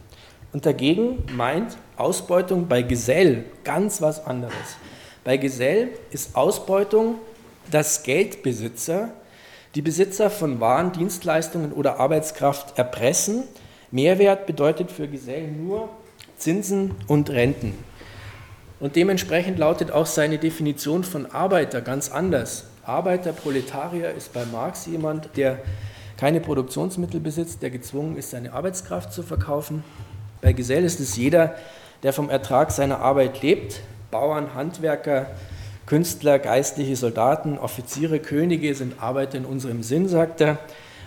[0.51, 4.53] Und dagegen meint Ausbeutung bei Gesell ganz was anderes.
[5.23, 7.15] Bei Gesell ist Ausbeutung,
[7.71, 9.09] dass Geldbesitzer
[9.73, 13.45] die Besitzer von Waren, Dienstleistungen oder Arbeitskraft erpressen.
[13.89, 15.89] Mehrwert bedeutet für Gesell nur
[16.37, 17.73] Zinsen und Renten.
[18.83, 22.65] Und dementsprechend lautet auch seine Definition von Arbeiter ganz anders.
[22.85, 25.59] Arbeiter, Proletarier ist bei Marx jemand, der
[26.17, 29.85] keine Produktionsmittel besitzt, der gezwungen ist, seine Arbeitskraft zu verkaufen.
[30.41, 31.55] Bei Gesell ist es jeder,
[32.03, 33.79] der vom Ertrag seiner Arbeit lebt.
[34.11, 35.27] Bauern, Handwerker,
[35.85, 40.57] Künstler, geistliche Soldaten, Offiziere, Könige sind Arbeiter in unserem Sinn, sagt er.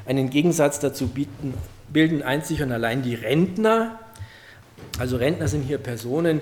[0.06, 1.52] Einen Gegensatz dazu bieten,
[1.92, 3.98] bilden einzig und allein die Rentner.
[4.98, 6.40] Also Rentner sind hier Personen,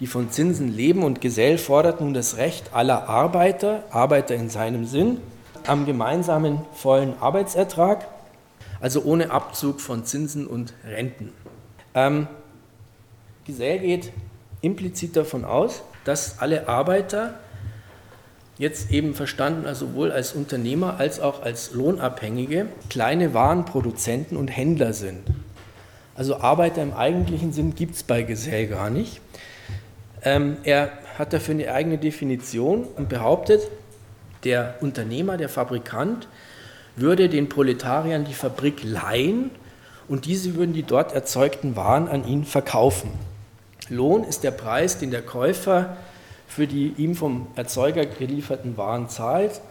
[0.00, 4.86] die von Zinsen leben und Gesell fordert nun das Recht aller Arbeiter, Arbeiter in seinem
[4.86, 5.18] Sinn,
[5.66, 8.06] am gemeinsamen vollen Arbeitsertrag,
[8.80, 11.32] also ohne Abzug von Zinsen und Renten.
[11.94, 12.26] Ähm,
[13.44, 14.12] Gesell geht
[14.60, 17.34] implizit davon aus, dass alle Arbeiter
[18.58, 24.92] jetzt eben verstanden, also sowohl als Unternehmer als auch als Lohnabhängige, kleine Warenproduzenten und Händler
[24.92, 25.20] sind.
[26.14, 29.20] Also Arbeiter im eigentlichen Sinn gibt es bei Gesell gar nicht.
[30.24, 33.62] Ähm, er hat dafür eine eigene Definition und behauptet,
[34.44, 36.28] der Unternehmer, der Fabrikant,
[36.96, 39.50] würde den Proletariern die Fabrik leihen
[40.08, 43.10] und diese würden die dort erzeugten Waren an ihn verkaufen.
[43.88, 45.96] Lohn ist der Preis, den der Käufer
[46.52, 49.62] für die ihm vom Erzeuger gelieferten Waren zahlt.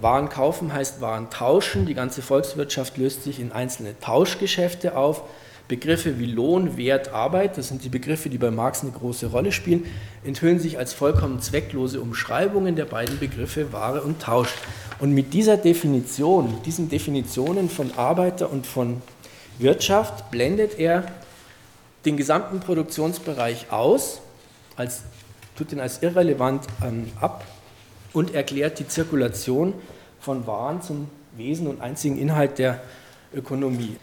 [0.00, 1.84] Waren kaufen heißt Waren tauschen.
[1.84, 5.22] Die ganze Volkswirtschaft löst sich in einzelne Tauschgeschäfte auf.
[5.70, 9.52] Begriffe wie Lohn, Wert, Arbeit, das sind die Begriffe, die bei Marx eine große Rolle
[9.52, 9.86] spielen,
[10.24, 14.52] enthüllen sich als vollkommen zwecklose Umschreibungen der beiden Begriffe Ware und Tausch.
[14.98, 19.00] Und mit dieser Definition, mit diesen Definitionen von Arbeiter und von
[19.60, 21.06] Wirtschaft blendet er
[22.04, 24.22] den gesamten Produktionsbereich aus,
[24.74, 25.04] als,
[25.56, 27.44] tut ihn als irrelevant ähm, ab
[28.12, 29.74] und erklärt die Zirkulation
[30.18, 32.82] von Waren zum Wesen und einzigen Inhalt der
[33.32, 33.96] Ökonomie.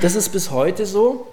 [0.00, 1.26] Das ist bis heute so.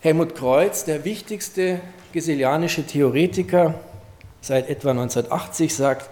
[0.00, 1.80] Helmut Kreuz, der wichtigste
[2.12, 3.74] geselianische Theoretiker
[4.40, 6.10] seit etwa 1980, sagt,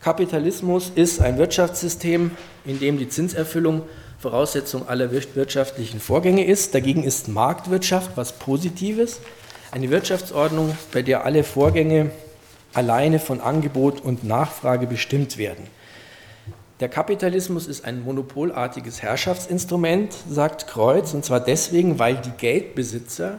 [0.00, 2.30] Kapitalismus ist ein Wirtschaftssystem,
[2.64, 3.82] in dem die Zinserfüllung
[4.18, 6.74] Voraussetzung aller wirtschaftlichen Vorgänge ist.
[6.74, 9.20] Dagegen ist Marktwirtschaft was Positives,
[9.70, 12.10] eine Wirtschaftsordnung, bei der alle Vorgänge
[12.74, 15.66] alleine von Angebot und Nachfrage bestimmt werden.
[16.80, 23.38] Der Kapitalismus ist ein monopolartiges Herrschaftsinstrument, sagt Kreuz, und zwar deswegen, weil die Geldbesitzer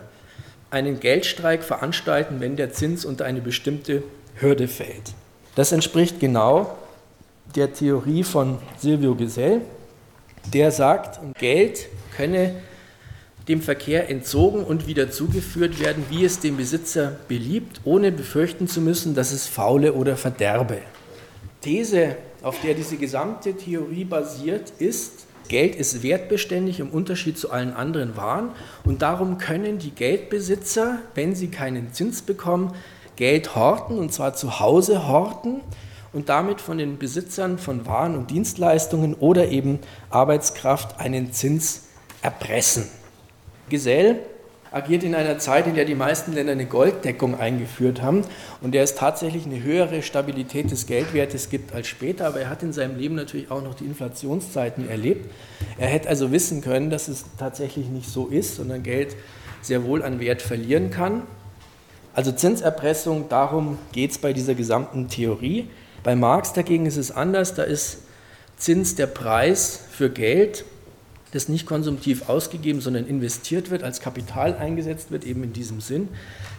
[0.71, 4.01] einen Geldstreik veranstalten, wenn der Zins unter eine bestimmte
[4.35, 5.13] Hürde fällt.
[5.55, 6.75] Das entspricht genau
[7.55, 9.61] der Theorie von Silvio Gesell,
[10.53, 12.55] der sagt, Geld könne
[13.47, 18.81] dem Verkehr entzogen und wieder zugeführt werden, wie es dem Besitzer beliebt, ohne befürchten zu
[18.81, 20.79] müssen, dass es faule oder verderbe.
[21.61, 22.17] These,
[22.47, 28.15] auf der diese gesamte Theorie basiert, ist, Geld ist wertbeständig im Unterschied zu allen anderen
[28.15, 28.51] Waren
[28.85, 32.73] und darum können die Geldbesitzer, wenn sie keinen Zins bekommen,
[33.17, 35.59] Geld horten und zwar zu Hause horten
[36.13, 39.79] und damit von den Besitzern von Waren und Dienstleistungen oder eben
[40.09, 41.87] Arbeitskraft einen Zins
[42.21, 42.89] erpressen.
[43.69, 44.19] Gesell
[44.77, 48.21] agiert in einer Zeit, in der die meisten Länder eine Golddeckung eingeführt haben
[48.61, 52.63] und der es tatsächlich eine höhere Stabilität des Geldwertes gibt als später, aber er hat
[52.63, 55.29] in seinem Leben natürlich auch noch die Inflationszeiten erlebt.
[55.77, 59.15] Er hätte also wissen können, dass es tatsächlich nicht so ist, sondern Geld
[59.61, 61.23] sehr wohl an Wert verlieren kann.
[62.13, 65.67] Also Zinserpressung, darum geht es bei dieser gesamten Theorie.
[66.03, 68.03] Bei Marx dagegen ist es anders, da ist
[68.57, 70.65] Zins der Preis für Geld
[71.31, 76.09] das nicht konsumtiv ausgegeben, sondern investiert wird, als Kapital eingesetzt wird, eben in diesem Sinn.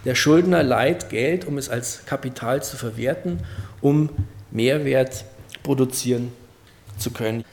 [0.05, 3.39] Der Schuldner leiht Geld, um es als Kapital zu verwerten,
[3.81, 4.09] um
[4.51, 5.25] Mehrwert
[5.63, 6.31] produzieren
[6.97, 7.43] zu können.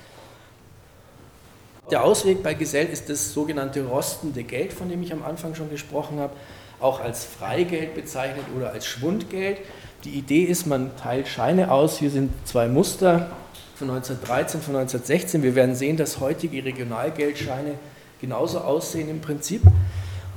[1.90, 5.70] Der Ausweg bei Gesell ist das sogenannte rostende Geld, von dem ich am Anfang schon
[5.70, 6.32] gesprochen habe,
[6.80, 9.58] auch als Freigeld bezeichnet oder als Schwundgeld.
[10.04, 11.98] Die Idee ist, man teilt Scheine aus.
[11.98, 13.30] Hier sind zwei Muster
[13.76, 15.42] von 1913, von 1916.
[15.42, 17.74] Wir werden sehen, dass heutige Regionalgeldscheine
[18.20, 19.62] genauso aussehen im Prinzip.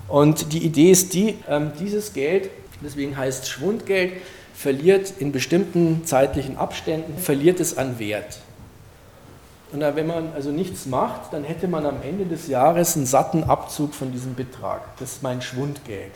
[0.07, 2.49] Und die Idee ist die, ähm, dieses Geld,
[2.83, 4.13] deswegen heißt es Schwundgeld,
[4.53, 8.39] verliert in bestimmten zeitlichen Abständen, verliert es an Wert.
[9.71, 13.43] Und wenn man also nichts macht, dann hätte man am Ende des Jahres einen satten
[13.43, 14.81] Abzug von diesem Betrag.
[14.97, 16.11] Das ist mein Schwundgeld.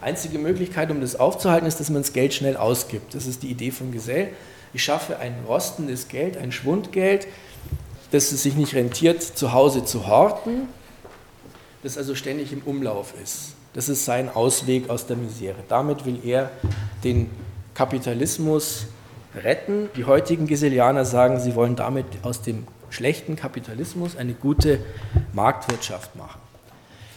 [0.00, 3.14] Einzige Möglichkeit, um das aufzuhalten, ist, dass man das Geld schnell ausgibt.
[3.14, 4.28] Das ist die Idee von Gesell.
[4.72, 7.26] Ich schaffe ein rostendes Geld, ein Schwundgeld,
[8.10, 10.68] das es sich nicht rentiert, zu Hause zu horten,
[11.82, 13.54] das also ständig im Umlauf ist.
[13.72, 15.56] Das ist sein Ausweg aus der Misere.
[15.68, 16.50] Damit will er
[17.04, 17.30] den
[17.74, 18.86] Kapitalismus
[19.34, 19.88] retten.
[19.96, 24.80] Die heutigen Gesellianer sagen, sie wollen damit aus dem schlechten Kapitalismus eine gute
[25.32, 26.40] Marktwirtschaft machen.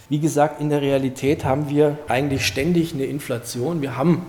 [0.09, 3.83] Wie gesagt, in der Realität haben wir eigentlich ständig eine Inflation.
[3.83, 4.25] Wir haben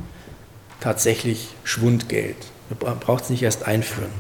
[0.79, 2.37] tatsächlich Schwundgeld.
[2.83, 4.11] Man braucht es nicht erst einführen.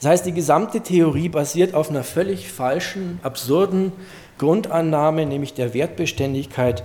[0.00, 3.90] Das heißt, die gesamte Theorie basiert auf einer völlig falschen, absurden
[4.38, 6.84] Grundannahme, nämlich der Wertbeständigkeit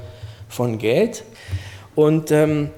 [0.49, 1.23] von Geld
[1.93, 2.71] und ähm,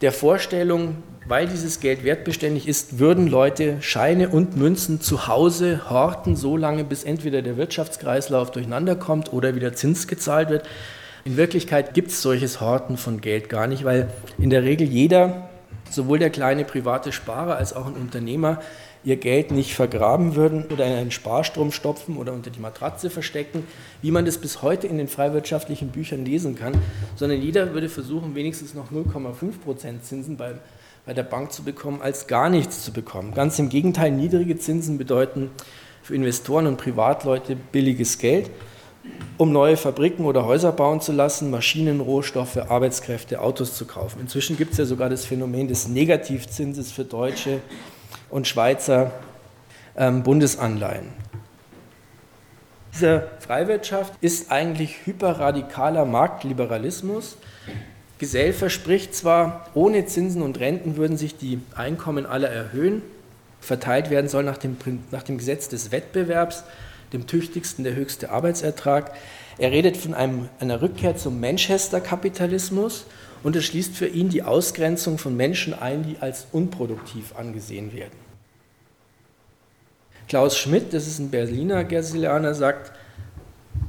[0.00, 6.36] der Vorstellung, weil dieses Geld wertbeständig ist, würden Leute Scheine und Münzen zu Hause horten,
[6.36, 10.68] so lange, bis entweder der Wirtschaftskreislauf durcheinander kommt oder wieder Zins gezahlt wird.
[11.24, 14.08] In Wirklichkeit gibt es solches Horten von Geld gar nicht, weil
[14.38, 15.48] in der Regel jeder
[15.90, 18.60] sowohl der kleine private Sparer als auch ein Unternehmer
[19.04, 23.64] ihr Geld nicht vergraben würden oder in einen Sparstrom stopfen oder unter die Matratze verstecken,
[24.00, 26.74] wie man das bis heute in den freiwirtschaftlichen Büchern lesen kann,
[27.16, 30.54] sondern jeder würde versuchen, wenigstens noch 0,5% Zinsen bei,
[31.04, 33.34] bei der Bank zu bekommen, als gar nichts zu bekommen.
[33.34, 35.50] Ganz im Gegenteil, niedrige Zinsen bedeuten
[36.02, 38.50] für Investoren und Privatleute billiges Geld
[39.38, 44.20] um neue Fabriken oder Häuser bauen zu lassen, Maschinen, Rohstoffe, Arbeitskräfte, Autos zu kaufen.
[44.20, 47.60] Inzwischen gibt es ja sogar das Phänomen des Negativzinses für deutsche
[48.30, 49.10] und Schweizer
[49.96, 51.08] ähm, Bundesanleihen.
[52.92, 57.36] Diese Freiwirtschaft ist eigentlich hyperradikaler Marktliberalismus.
[58.22, 63.02] Gesell verspricht zwar, ohne Zinsen und Renten würden sich die Einkommen aller erhöhen,
[63.60, 64.76] verteilt werden soll nach dem,
[65.10, 66.62] nach dem Gesetz des Wettbewerbs,
[67.12, 69.10] dem tüchtigsten der höchste Arbeitsertrag.
[69.58, 73.06] Er redet von einem, einer Rückkehr zum Manchester-Kapitalismus
[73.42, 78.16] und es schließt für ihn die Ausgrenzung von Menschen ein, die als unproduktiv angesehen werden.
[80.28, 82.92] Klaus Schmidt, das ist ein Berliner Gerselianer, sagt,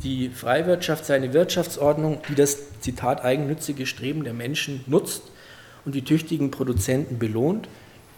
[0.04, 5.24] die Freiwirtschaft sei eine Wirtschaftsordnung, die das Zitat eigennützige Streben der Menschen nutzt
[5.86, 7.68] und die tüchtigen Produzenten belohnt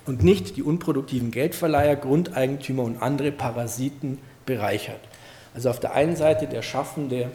[0.06, 5.00] und nicht die unproduktiven Geldverleiher, Grundeigentümer und andere Parasiten bereichert.
[5.54, 7.32] Also auf der einen Seite der schaffende,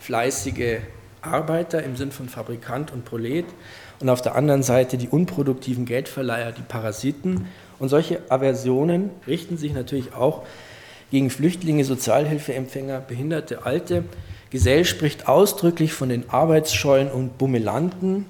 [0.00, 0.80] fleißige
[1.22, 3.46] Arbeiter im Sinn von Fabrikant und Prolet
[4.00, 7.46] und auf der anderen Seite die unproduktiven Geldverleiher, die Parasiten.
[7.78, 10.44] Und solche Aversionen richten sich natürlich auch
[11.10, 14.04] gegen Flüchtlinge, Sozialhilfeempfänger, Behinderte, Alte.
[14.50, 18.26] Gesell spricht ausdrücklich von den Arbeitsscheuen und Bummelanten.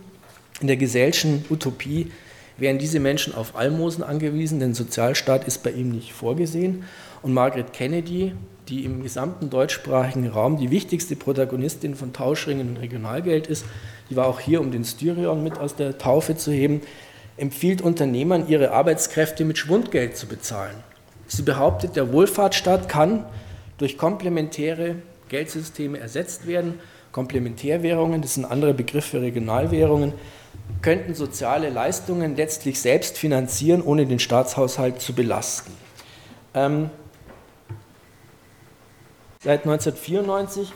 [0.60, 2.10] In der gesellschen Utopie
[2.58, 6.84] wären diese Menschen auf Almosen angewiesen, denn Sozialstaat ist bei ihm nicht vorgesehen.
[7.22, 8.32] Und Margaret Kennedy,
[8.68, 13.64] die im gesamten deutschsprachigen Raum die wichtigste Protagonistin von Tauschringen und Regionalgeld ist,
[14.08, 16.80] die war auch hier, um den Styrion mit aus der Taufe zu heben,
[17.36, 20.76] empfiehlt Unternehmern, ihre Arbeitskräfte mit Schwundgeld zu bezahlen.
[21.26, 23.24] Sie behauptet, der Wohlfahrtsstaat kann
[23.78, 24.96] durch komplementäre
[25.28, 26.78] Geldsysteme ersetzt werden.
[27.12, 30.12] Komplementärwährungen, das ist ein anderer Begriff für Regionalwährungen,
[30.82, 35.72] könnten soziale Leistungen letztlich selbst finanzieren, ohne den Staatshaushalt zu belasten.
[36.54, 36.90] Ähm,
[39.42, 40.72] seit 1994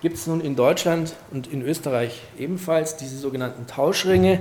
[0.00, 4.40] gibt es nun in Deutschland und in Österreich ebenfalls diese sogenannten Tauschringe.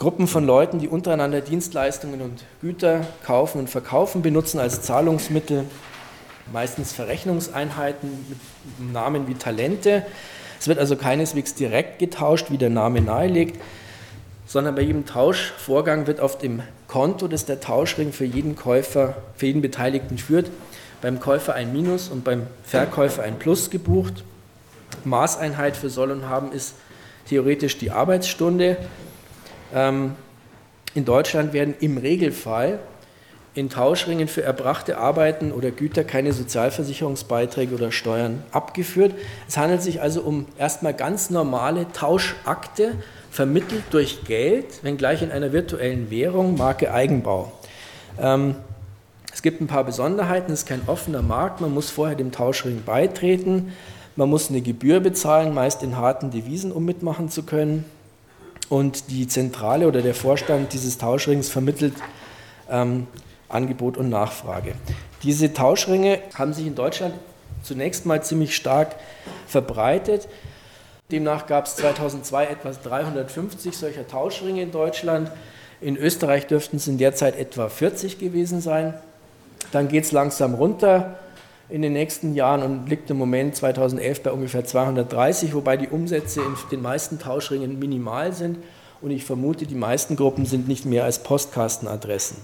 [0.00, 5.66] Gruppen von Leuten, die untereinander Dienstleistungen und Güter kaufen und verkaufen, benutzen als Zahlungsmittel
[6.50, 10.06] meistens Verrechnungseinheiten mit Namen wie Talente.
[10.58, 13.60] Es wird also keineswegs direkt getauscht, wie der Name nahelegt,
[14.46, 19.48] sondern bei jedem Tauschvorgang wird auf dem Konto, das der Tauschring für jeden Käufer, für
[19.48, 20.50] jeden Beteiligten führt,
[21.02, 24.24] beim Käufer ein Minus und beim Verkäufer ein Plus gebucht.
[25.04, 26.74] Maßeinheit für Soll und Haben ist
[27.28, 28.78] theoretisch die Arbeitsstunde.
[29.74, 30.16] Ähm,
[30.94, 32.80] in Deutschland werden im Regelfall
[33.54, 39.14] in Tauschringen für erbrachte Arbeiten oder Güter keine Sozialversicherungsbeiträge oder Steuern abgeführt.
[39.48, 42.94] Es handelt sich also um erstmal ganz normale Tauschakte,
[43.30, 47.52] vermittelt durch Geld, wenngleich in einer virtuellen Währung, Marke Eigenbau.
[48.20, 48.56] Ähm,
[49.32, 52.82] es gibt ein paar Besonderheiten, es ist kein offener Markt, man muss vorher dem Tauschring
[52.84, 53.72] beitreten,
[54.16, 57.84] man muss eine Gebühr bezahlen, meist in harten Devisen, um mitmachen zu können
[58.70, 61.92] und die Zentrale oder der Vorstand dieses Tauschrings vermittelt
[62.70, 63.06] ähm,
[63.50, 64.74] Angebot und Nachfrage.
[65.22, 67.14] Diese Tauschringe haben sich in Deutschland
[67.62, 68.96] zunächst mal ziemlich stark
[69.46, 70.28] verbreitet.
[71.10, 75.30] Demnach gab es 2002 etwa 350 solcher Tauschringe in Deutschland.
[75.80, 78.94] In Österreich dürften es in der Zeit etwa 40 gewesen sein.
[79.72, 81.18] Dann geht es langsam runter
[81.70, 86.40] in den nächsten Jahren und liegt im Moment 2011 bei ungefähr 230, wobei die Umsätze
[86.40, 88.58] in den meisten Tauschringen minimal sind
[89.00, 92.36] und ich vermute, die meisten Gruppen sind nicht mehr als Postkastenadressen.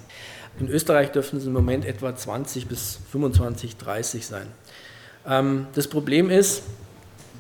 [0.59, 4.47] In Österreich dürften es im Moment etwa 20 bis 25, 30 sein.
[5.29, 6.62] Ähm, das Problem ist,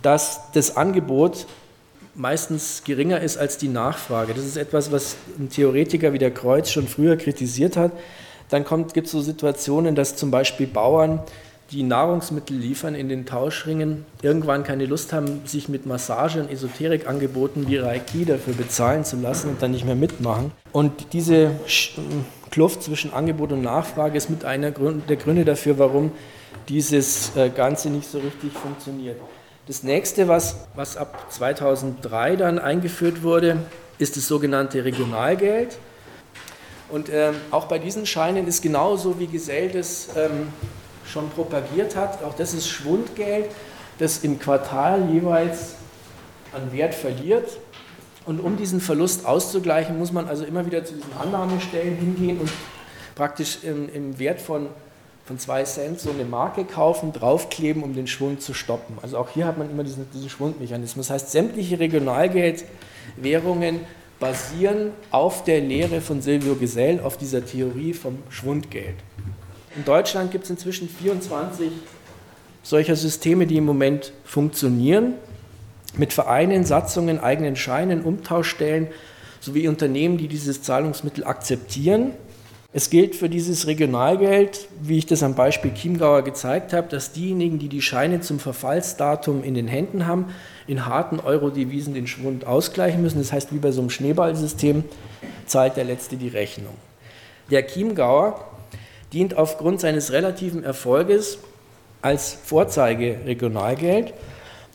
[0.02, 1.46] dass das Angebot
[2.14, 4.34] meistens geringer ist als die Nachfrage.
[4.34, 7.92] Das ist etwas, was ein Theoretiker wie der Kreuz schon früher kritisiert hat.
[8.48, 11.20] Dann gibt es so Situationen, dass zum Beispiel Bauern
[11.72, 17.66] die Nahrungsmittel liefern in den Tauschringen, irgendwann keine Lust haben, sich mit Massage- und Esoterikangeboten
[17.68, 20.52] wie Reiki dafür bezahlen zu lassen und dann nicht mehr mitmachen.
[20.70, 21.50] Und diese
[22.50, 26.12] Kluft zwischen Angebot und Nachfrage ist mit einer der Gründe dafür, warum
[26.68, 29.20] dieses äh, Ganze nicht so richtig funktioniert.
[29.66, 33.58] Das nächste, was, was ab 2003 dann eingeführt wurde,
[33.98, 35.78] ist das sogenannte Regionalgeld.
[36.88, 40.48] Und ähm, auch bei diesen Scheinen ist genauso wie Gesell das ähm,
[41.06, 42.22] schon propagiert hat.
[42.22, 43.50] Auch das ist Schwundgeld,
[43.98, 45.74] das im Quartal jeweils
[46.52, 47.58] an Wert verliert.
[48.26, 52.50] Und um diesen Verlust auszugleichen, muss man also immer wieder zu diesen Annahmestellen hingehen und
[53.14, 54.66] praktisch im, im Wert von,
[55.24, 58.98] von zwei Cent so eine Marke kaufen, draufkleben, um den Schwund zu stoppen.
[59.00, 61.06] Also auch hier hat man immer diesen, diesen Schwundmechanismus.
[61.06, 63.80] Das heißt, sämtliche Regionalgeldwährungen
[64.18, 68.96] basieren auf der Lehre von Silvio Gesell, auf dieser Theorie vom Schwundgeld.
[69.76, 71.70] In Deutschland gibt es inzwischen 24
[72.62, 75.14] solcher Systeme, die im Moment funktionieren,
[75.96, 78.88] mit Vereinen, Satzungen, eigenen Scheinen, Umtauschstellen
[79.40, 82.12] sowie Unternehmen, die dieses Zahlungsmittel akzeptieren.
[82.72, 87.58] Es gilt für dieses Regionalgeld, wie ich das am Beispiel Chiemgauer gezeigt habe, dass diejenigen,
[87.58, 90.26] die die Scheine zum Verfallsdatum in den Händen haben,
[90.66, 93.18] in harten Euro-Devisen den Schwund ausgleichen müssen.
[93.18, 94.84] Das heißt, wie bei so einem Schneeballsystem
[95.46, 96.74] zahlt der Letzte die Rechnung.
[97.50, 98.55] Der Chiemgauer
[99.12, 101.38] dient aufgrund seines relativen Erfolges
[102.02, 104.12] als Vorzeige-Regionalgeld.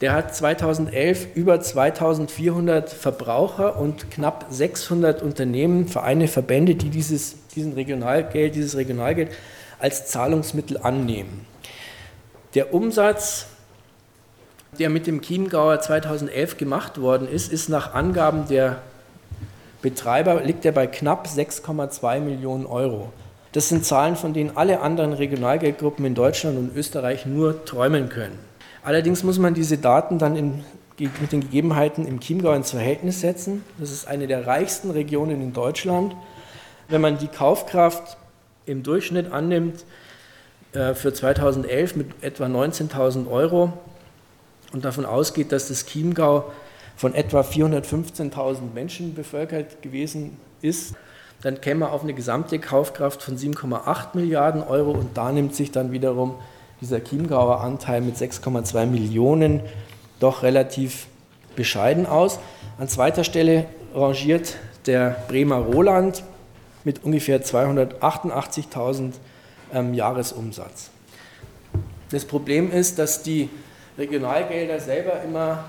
[0.02, 7.74] Der hat 2011 über 2400 Verbraucher und knapp 600 Unternehmen, Vereine, Verbände, die dieses, diesen
[7.74, 9.32] Regionalgeld, dieses Regionalgeld
[9.80, 11.46] als Zahlungsmittel annehmen.
[12.56, 13.46] Der Umsatz,
[14.80, 18.82] der mit dem Chiemgauer 2011 gemacht worden ist, ist nach Angaben der
[19.82, 23.12] Betreiber, liegt er bei knapp 6,2 Millionen Euro.
[23.52, 28.40] Das sind Zahlen, von denen alle anderen Regionalgeldgruppen in Deutschland und Österreich nur träumen können.
[28.84, 30.64] Allerdings muss man diese Daten dann in,
[30.98, 33.64] mit den Gegebenheiten im Chiemgau ins Verhältnis setzen.
[33.78, 36.16] Das ist eine der reichsten Regionen in Deutschland.
[36.88, 38.18] Wenn man die Kaufkraft
[38.66, 39.84] im Durchschnitt annimmt
[40.74, 43.74] äh, für 2011 mit etwa 19.000 Euro
[44.72, 46.52] und davon ausgeht, dass das Chiemgau
[46.96, 50.96] von etwa 415.000 Menschen bevölkert gewesen ist,
[51.42, 55.72] dann käme man auf eine gesamte Kaufkraft von 7,8 Milliarden Euro und da nimmt sich
[55.72, 56.36] dann wiederum
[56.82, 59.62] dieser Chiemgauer Anteil mit 6,2 Millionen
[60.20, 61.08] doch relativ
[61.56, 62.40] bescheiden aus.
[62.80, 66.24] An zweiter Stelle rangiert der Bremer Roland
[66.84, 69.14] mit ungefähr 288.000
[69.74, 70.90] ähm, Jahresumsatz.
[72.10, 73.50] Das Problem ist, dass die
[73.98, 75.66] Regionalgelder selber immer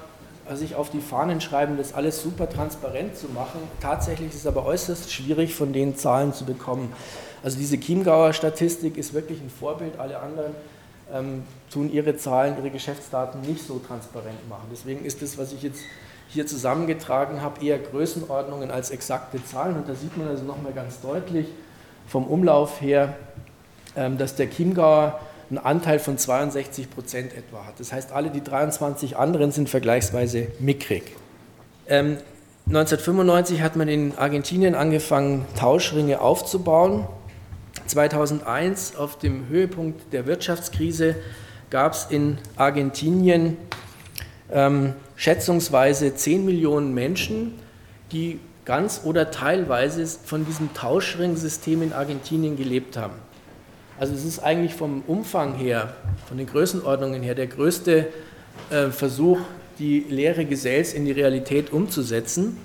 [0.57, 3.61] sich auf die Fahnen schreiben, das alles super transparent zu machen.
[3.81, 6.93] Tatsächlich ist es aber äußerst schwierig, von den Zahlen zu bekommen.
[7.43, 9.99] Also diese Chiemgauer Statistik ist wirklich ein Vorbild.
[9.99, 10.53] Alle anderen
[11.13, 11.43] ähm,
[11.73, 14.69] tun ihre Zahlen, ihre Geschäftsdaten nicht so transparent machen.
[14.71, 15.83] Deswegen ist das, was ich jetzt
[16.29, 19.77] hier zusammengetragen habe, eher Größenordnungen als exakte Zahlen.
[19.77, 21.47] Und da sieht man also nochmal ganz deutlich
[22.07, 23.17] vom Umlauf her,
[23.97, 25.21] ähm, dass der Chiemgauer
[25.53, 27.79] einen Anteil von 62 Prozent etwa hat.
[27.79, 31.03] Das heißt, alle die 23 anderen sind vergleichsweise mickrig.
[31.87, 32.17] Ähm,
[32.69, 37.07] 1995 hat man in Argentinien angefangen, Tauschringe aufzubauen.
[37.87, 41.17] 2001 auf dem Höhepunkt der Wirtschaftskrise
[41.69, 43.59] gab es in Argentinien
[44.51, 47.59] ähm, schätzungsweise 10 Millionen Menschen,
[48.11, 53.17] die ganz oder teilweise von diesem Tauschring-System in Argentinien gelebt haben.
[54.03, 55.95] Also es ist eigentlich vom Umfang her,
[56.27, 58.09] von den Größenordnungen her, der größte
[58.69, 59.39] äh, Versuch,
[59.79, 62.57] die leere Gesells in die Realität umzusetzen.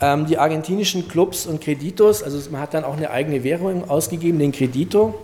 [0.00, 4.40] Ähm, die argentinischen Clubs und Kreditos, also man hat dann auch eine eigene Währung ausgegeben,
[4.40, 5.14] den Kredito,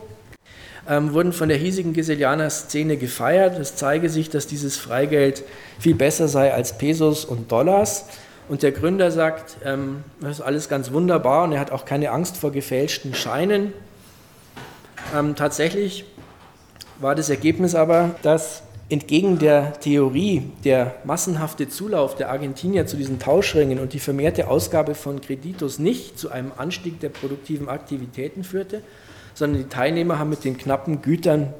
[0.89, 3.59] ähm, wurden von der hiesigen Geselianer-Szene gefeiert.
[3.59, 5.43] Es zeige sich, dass dieses Freigeld
[5.81, 8.05] viel besser sei als Pesos und Dollars.
[8.49, 12.13] Und der Gründer sagt, ähm, das ist alles ganz wunderbar und er hat auch keine
[12.13, 13.73] Angst vor gefälschten Scheinen.
[15.17, 16.05] Ähm, tatsächlich
[17.01, 23.19] war das Ergebnis aber, dass entgegen der Theorie der massenhafte Zulauf der Argentinier zu diesen
[23.19, 28.83] Tauschringen und die vermehrte Ausgabe von Kreditos nicht zu einem Anstieg der produktiven Aktivitäten führte,
[29.35, 31.53] sondern die Teilnehmer haben mit den knappen Gütern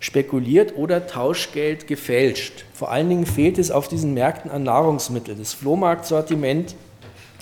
[0.00, 2.64] spekuliert oder Tauschgeld gefälscht.
[2.72, 5.38] Vor allen Dingen fehlt es auf diesen Märkten an Nahrungsmitteln.
[5.38, 6.76] Das Flohmarktsortiment,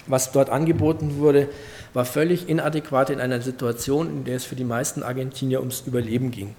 [0.06, 1.48] was dort angeboten wurde,
[1.96, 6.30] war völlig inadäquat in einer Situation, in der es für die meisten Argentinier ums Überleben
[6.30, 6.54] ging.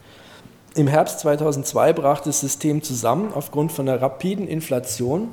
[0.73, 5.27] Im Herbst 2002 brach das System zusammen aufgrund von einer rapiden Inflation.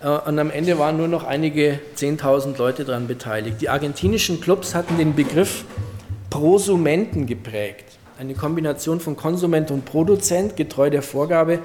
[0.00, 3.60] Äh, und am Ende waren nur noch einige 10.000 Leute daran beteiligt.
[3.60, 5.66] Die argentinischen Clubs hatten den Begriff
[6.30, 7.98] Prosumenten geprägt.
[8.18, 11.58] Eine Kombination von Konsument und Produzent, getreu der Vorgabe,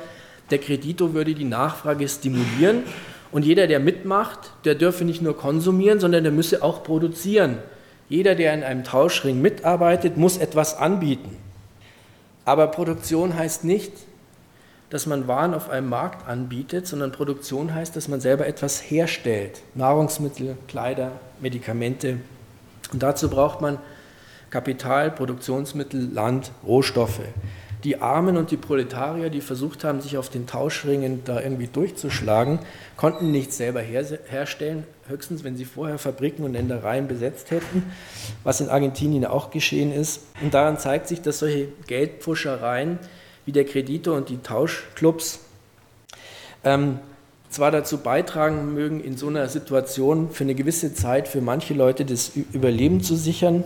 [0.49, 2.83] der Kredito würde die Nachfrage stimulieren
[3.31, 7.57] und jeder, der mitmacht, der dürfe nicht nur konsumieren, sondern der müsse auch produzieren.
[8.09, 11.37] Jeder, der in einem Tauschring mitarbeitet, muss etwas anbieten.
[12.43, 13.93] Aber Produktion heißt nicht,
[14.89, 19.61] dass man Waren auf einem Markt anbietet, sondern Produktion heißt, dass man selber etwas herstellt.
[19.75, 22.17] Nahrungsmittel, Kleider, Medikamente.
[22.91, 23.77] Und dazu braucht man
[24.49, 27.21] Kapital, Produktionsmittel, Land, Rohstoffe
[27.83, 32.59] die Armen und die Proletarier, die versucht haben, sich auf den Tauschringen da irgendwie durchzuschlagen,
[32.95, 37.91] konnten nichts selber her herstellen, höchstens wenn sie vorher Fabriken und Ländereien besetzt hätten,
[38.43, 40.21] was in Argentinien auch geschehen ist.
[40.41, 42.99] Und daran zeigt sich, dass solche Geldpfuschereien
[43.45, 45.39] wie der Kredito und die Tauschclubs
[46.63, 46.99] ähm,
[47.49, 52.05] zwar dazu beitragen mögen, in so einer Situation für eine gewisse Zeit für manche Leute
[52.05, 53.63] das Überleben zu sichern,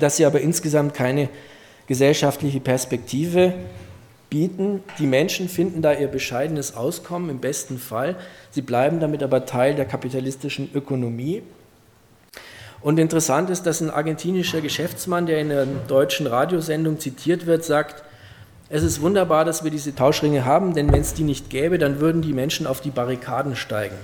[0.00, 1.28] dass sie aber insgesamt keine
[1.86, 3.54] gesellschaftliche Perspektive
[4.30, 4.82] bieten.
[4.98, 8.16] Die Menschen finden da ihr bescheidenes Auskommen im besten Fall.
[8.50, 11.42] Sie bleiben damit aber Teil der kapitalistischen Ökonomie.
[12.80, 18.02] Und interessant ist, dass ein argentinischer Geschäftsmann, der in einer deutschen Radiosendung zitiert wird, sagt,
[18.70, 22.00] es ist wunderbar, dass wir diese Tauschringe haben, denn wenn es die nicht gäbe, dann
[22.00, 23.96] würden die Menschen auf die Barrikaden steigen.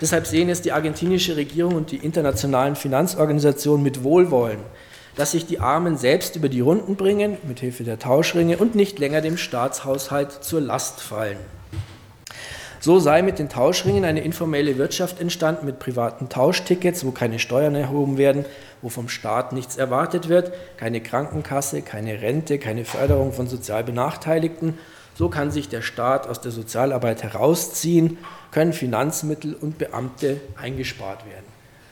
[0.00, 4.58] Deshalb sehen es die argentinische Regierung und die internationalen Finanzorganisationen mit Wohlwollen
[5.16, 8.98] dass sich die Armen selbst über die Runden bringen, mit Hilfe der Tauschringe, und nicht
[8.98, 11.38] länger dem Staatshaushalt zur Last fallen.
[12.80, 17.76] So sei mit den Tauschringen eine informelle Wirtschaft entstanden mit privaten Tauschtickets, wo keine Steuern
[17.76, 18.44] erhoben werden,
[18.80, 24.78] wo vom Staat nichts erwartet wird, keine Krankenkasse, keine Rente, keine Förderung von sozial Benachteiligten.
[25.14, 28.18] So kann sich der Staat aus der Sozialarbeit herausziehen,
[28.50, 31.46] können Finanzmittel und Beamte eingespart werden.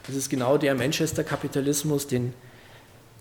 [0.09, 2.35] Das ist genau der Manchester-Kapitalismus, den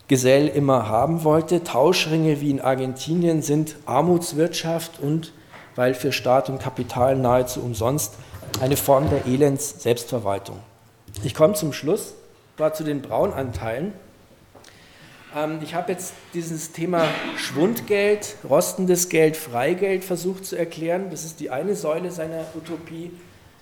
[0.09, 1.63] Gesell immer haben wollte.
[1.63, 5.31] Tauschringe wie in Argentinien sind Armutswirtschaft und,
[5.75, 8.15] weil für Staat und Kapital nahezu umsonst,
[8.59, 10.57] eine Form der Elends-Selbstverwaltung.
[11.23, 12.15] Ich komme zum Schluss,
[12.57, 13.93] war zu den Braunanteilen.
[15.37, 17.05] Ähm, ich habe jetzt dieses Thema
[17.37, 21.11] Schwundgeld, rostendes Geld, Freigeld versucht zu erklären.
[21.11, 23.11] Das ist die eine Säule seiner Utopie.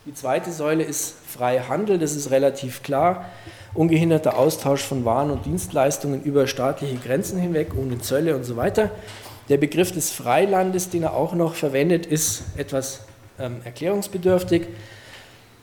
[0.07, 3.25] Die zweite Säule ist Freihandel, das ist relativ klar
[3.73, 8.89] ungehinderter Austausch von Waren und Dienstleistungen über staatliche Grenzen hinweg, ohne Zölle und so weiter.
[9.49, 13.01] Der Begriff des Freilandes, den er auch noch verwendet, ist etwas
[13.37, 14.67] ähm, erklärungsbedürftig.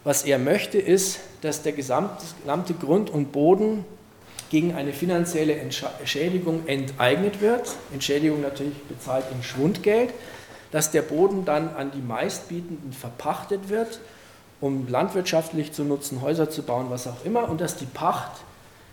[0.04, 3.86] Was er möchte, ist, dass der gesamte, gesamte Grund und Boden
[4.50, 10.12] gegen eine finanzielle Entschädigung enteignet wird, Entschädigung natürlich bezahlt in Schwundgeld,
[10.70, 14.00] dass der Boden dann an die meistbietenden verpachtet wird,
[14.60, 18.32] um landwirtschaftlich zu nutzen, Häuser zu bauen, was auch immer, und dass die Pacht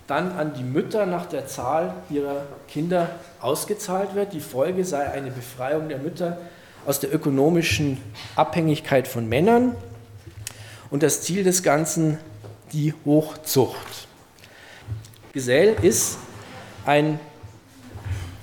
[0.07, 3.09] dann an die Mütter nach der Zahl ihrer Kinder
[3.39, 4.33] ausgezahlt wird.
[4.33, 6.37] Die Folge sei eine Befreiung der Mütter
[6.85, 7.97] aus der ökonomischen
[8.35, 9.75] Abhängigkeit von Männern
[10.89, 12.17] und das Ziel des Ganzen
[12.73, 14.07] die Hochzucht.
[15.33, 16.17] Gesell ist
[16.85, 17.19] ein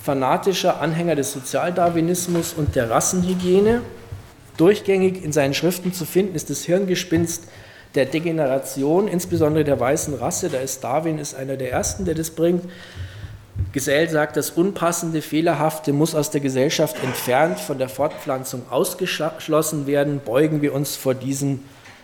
[0.03, 3.83] fanatischer Anhänger des Sozialdarwinismus und der Rassenhygiene.
[4.59, 7.45] Durchgängig in seinen Schriften zu finden ist das Hirngespinst
[7.95, 10.51] der Degeneration, insbesondere der weißen Rasse.
[10.51, 12.65] Da ist Darwin ist einer der ersten, der das bringt.
[13.73, 20.21] Gesell sagt, das Unpassende, Fehlerhafte muss aus der Gesellschaft entfernt, von der Fortpflanzung ausgeschlossen werden.
[20.25, 21.61] Beugen wir uns vor diesem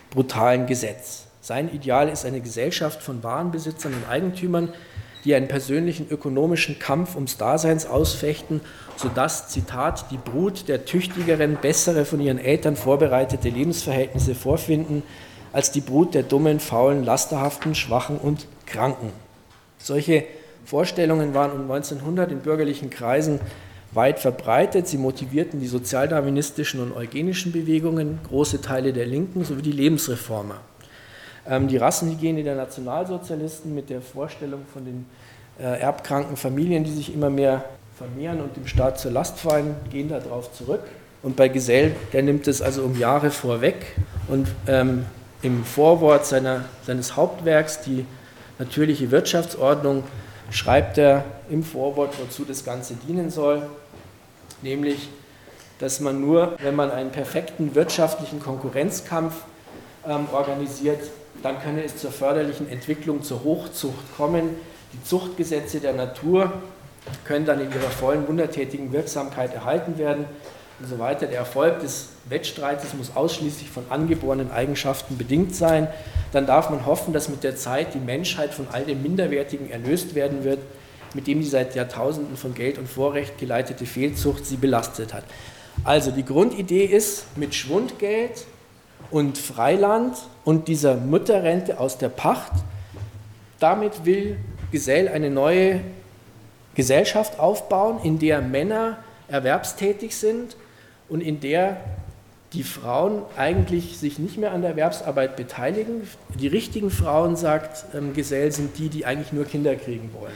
[0.09, 1.25] brutalen Gesetz.
[1.41, 4.73] Sein Ideal ist eine Gesellschaft von Warenbesitzern und Eigentümern,
[5.25, 8.61] die einen persönlichen ökonomischen Kampf ums Daseins ausfechten,
[8.95, 15.03] sodass, Zitat, die Brut der tüchtigeren, bessere, von ihren Eltern vorbereitete Lebensverhältnisse vorfinden,
[15.51, 19.09] als die Brut der dummen, faulen, lasterhaften, schwachen und Kranken.
[19.77, 20.25] Solche
[20.63, 23.39] Vorstellungen waren um 1900 in bürgerlichen Kreisen
[23.91, 24.87] weit verbreitet.
[24.87, 30.59] Sie motivierten die sozialdarwinistischen und eugenischen Bewegungen, große Teile der Linken sowie die Lebensreformer.
[31.47, 35.05] Ähm, die Rassenhygiene der Nationalsozialisten mit der Vorstellung von den
[35.59, 37.63] äh, erbkranken Familien, die sich immer mehr
[37.97, 40.81] vermehren und dem Staat zur Last fallen, gehen darauf zurück.
[41.23, 43.95] Und bei Gesell, der nimmt es also um Jahre vorweg
[44.27, 45.05] und ähm,
[45.41, 48.05] im Vorwort seiner, seines Hauptwerks, die
[48.59, 50.03] natürliche Wirtschaftsordnung,
[50.51, 53.63] schreibt er im Vorwort, wozu das Ganze dienen soll,
[54.61, 55.09] nämlich,
[55.79, 59.35] dass man nur, wenn man einen perfekten wirtschaftlichen Konkurrenzkampf
[60.07, 61.01] ähm, organisiert,
[61.45, 64.49] dann könne es zur förderlichen Entwicklung zur Hochzucht kommen.
[64.93, 66.51] Die Zuchtgesetze der Natur
[67.23, 70.25] können dann in ihrer vollen wundertätigen Wirksamkeit erhalten werden
[70.79, 71.27] und so weiter.
[71.27, 75.87] Der Erfolg des Wettstreites muss ausschließlich von angeborenen Eigenschaften bedingt sein.
[76.31, 80.15] Dann darf man hoffen, dass mit der Zeit die Menschheit von all dem Minderwertigen erlöst
[80.15, 80.59] werden wird,
[81.13, 85.25] mit dem die seit Jahrtausenden von Geld und Vorrecht geleitete Fehlzucht sie belastet hat.
[85.83, 88.45] Also die Grundidee ist, mit Schwundgeld
[89.11, 92.51] und Freiland und dieser Mutterrente aus der Pacht,
[93.59, 94.37] damit will
[94.71, 95.81] Gesell eine neue
[96.75, 98.97] Gesellschaft aufbauen, in der Männer
[99.27, 100.57] erwerbstätig sind
[101.07, 101.77] und in der
[102.53, 106.07] die Frauen eigentlich sich nicht mehr an der Erwerbsarbeit beteiligen.
[106.39, 110.33] Die richtigen Frauen, sagt ähm, Gesell, sind die, die eigentlich nur Kinder kriegen wollen.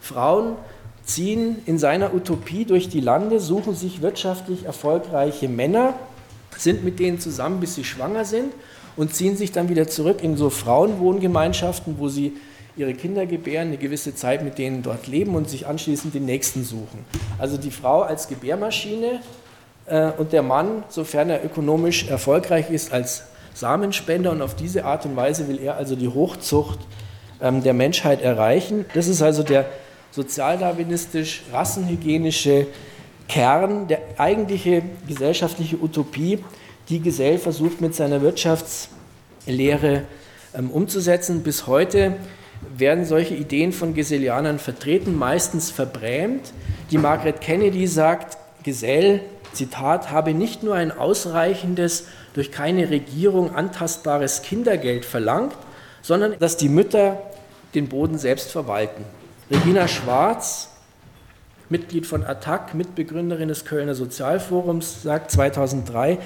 [0.00, 0.56] Frauen
[1.04, 5.94] ziehen in seiner Utopie durch die Lande, suchen sich wirtschaftlich erfolgreiche Männer,
[6.58, 8.52] sind mit denen zusammen, bis sie schwanger sind
[8.96, 12.32] und ziehen sich dann wieder zurück in so Frauenwohngemeinschaften, wo sie
[12.76, 16.62] ihre Kinder gebären, eine gewisse Zeit mit denen dort leben und sich anschließend den nächsten
[16.62, 17.06] suchen.
[17.38, 19.20] Also die Frau als Gebärmaschine
[19.86, 23.22] äh, und der Mann, sofern er ökonomisch erfolgreich ist, als
[23.54, 26.80] Samenspender und auf diese Art und Weise will er also die Hochzucht
[27.40, 28.84] ähm, der Menschheit erreichen.
[28.92, 29.64] Das ist also der
[30.10, 32.66] sozialdarwinistisch-rassenhygienische
[33.28, 36.44] Kern, der eigentliche gesellschaftliche Utopie,
[36.88, 40.04] die Gesell versucht mit seiner Wirtschaftslehre
[40.54, 41.42] ähm, umzusetzen.
[41.42, 42.16] Bis heute
[42.76, 46.52] werden solche Ideen von Gesellianern vertreten, meistens verbrämt.
[46.90, 49.20] Die Margaret Kennedy sagt, Gesell,
[49.52, 55.56] Zitat, habe nicht nur ein ausreichendes, durch keine Regierung antastbares Kindergeld verlangt,
[56.02, 57.22] sondern dass die Mütter
[57.74, 59.04] den Boden selbst verwalten.
[59.50, 60.68] Regina Schwarz,
[61.68, 66.18] Mitglied von ATTAC, Mitbegründerin des Kölner Sozialforums, sagt 2003,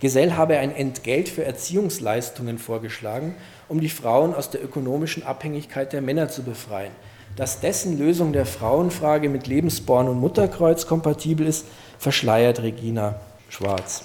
[0.00, 3.34] Gesell habe ein Entgelt für Erziehungsleistungen vorgeschlagen,
[3.68, 6.92] um die Frauen aus der ökonomischen Abhängigkeit der Männer zu befreien.
[7.36, 11.66] Dass dessen Lösung der Frauenfrage mit Lebensborn und Mutterkreuz kompatibel ist,
[11.98, 14.04] verschleiert Regina Schwarz.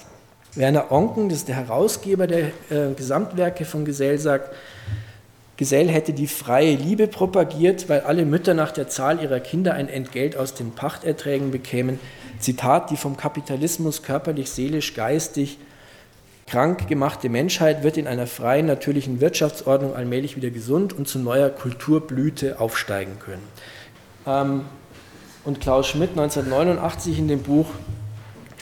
[0.54, 4.54] Werner Onken, das ist der Herausgeber der äh, Gesamtwerke von Gesell, sagt,
[5.56, 9.88] Gesell hätte die freie Liebe propagiert, weil alle Mütter nach der Zahl ihrer Kinder ein
[9.88, 12.00] Entgelt aus den Pachterträgen bekämen.
[12.40, 15.58] Zitat, die vom Kapitalismus körperlich, seelisch, geistig
[16.46, 21.50] krank gemachte Menschheit wird in einer freien, natürlichen Wirtschaftsordnung allmählich wieder gesund und zu neuer
[21.50, 23.42] Kulturblüte aufsteigen können.
[24.26, 24.64] Ähm,
[25.44, 27.66] und Klaus Schmidt 1989 in dem Buch,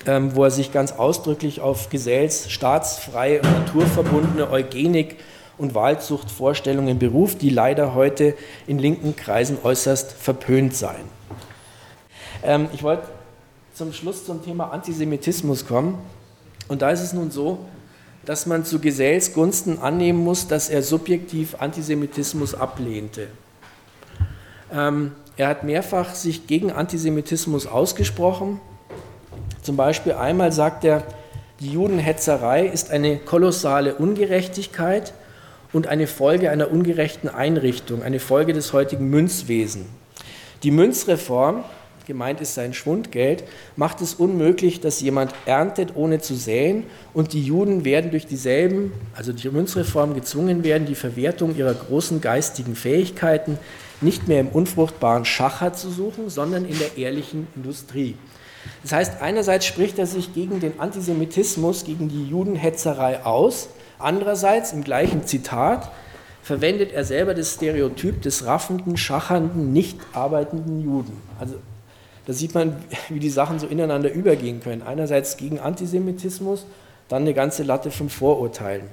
[0.06, 5.16] ähm, wo er sich ganz ausdrücklich auf Gesells staatsfreie und naturverbundene Eugenik
[5.62, 8.34] und Wahlzuchtvorstellungen beruft, die leider heute
[8.66, 11.06] in linken Kreisen äußerst verpönt seien.
[12.42, 13.04] Ähm, ich wollte
[13.72, 15.98] zum Schluss zum Thema Antisemitismus kommen.
[16.68, 17.58] Und da ist es nun so,
[18.24, 23.28] dass man zu Gesells Gunsten annehmen muss, dass er subjektiv Antisemitismus ablehnte.
[24.72, 28.60] Ähm, er hat mehrfach sich gegen Antisemitismus ausgesprochen.
[29.62, 31.04] Zum Beispiel einmal sagt er,
[31.60, 35.14] die Judenhetzerei ist eine kolossale Ungerechtigkeit
[35.72, 39.86] und eine Folge einer ungerechten Einrichtung, eine Folge des heutigen Münzwesens.
[40.62, 41.64] Die Münzreform,
[42.06, 43.44] gemeint ist sein Schwundgeld,
[43.76, 48.92] macht es unmöglich, dass jemand erntet, ohne zu säen, und die Juden werden durch dieselben,
[49.14, 53.58] also die Münzreform, gezwungen werden, die Verwertung ihrer großen geistigen Fähigkeiten
[54.00, 58.16] nicht mehr im unfruchtbaren Schacher zu suchen, sondern in der ehrlichen Industrie.
[58.82, 63.68] Das heißt, einerseits spricht er sich gegen den Antisemitismus, gegen die Judenhetzerei aus,
[64.02, 65.90] andererseits im gleichen Zitat
[66.42, 71.16] verwendet er selber das Stereotyp des raffenden, schachernden, nicht arbeitenden Juden.
[71.38, 71.54] Also
[72.26, 72.76] da sieht man,
[73.08, 74.82] wie die Sachen so ineinander übergehen können.
[74.82, 76.66] Einerseits gegen Antisemitismus,
[77.08, 78.84] dann eine ganze Latte von Vorurteilen.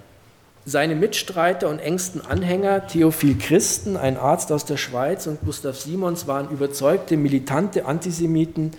[0.66, 6.28] Seine Mitstreiter und engsten Anhänger, Theophil Christen, ein Arzt aus der Schweiz, und Gustav Simons
[6.28, 8.72] waren überzeugte, militante Antisemiten.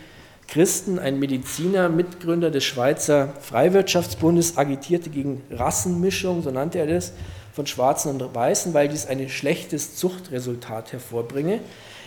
[0.50, 7.12] Christen, ein Mediziner, Mitgründer des Schweizer Freiwirtschaftsbundes, agitierte gegen Rassenmischung, so nannte er das,
[7.52, 11.60] von Schwarzen und Weißen, weil dies ein schlechtes Zuchtresultat hervorbringe.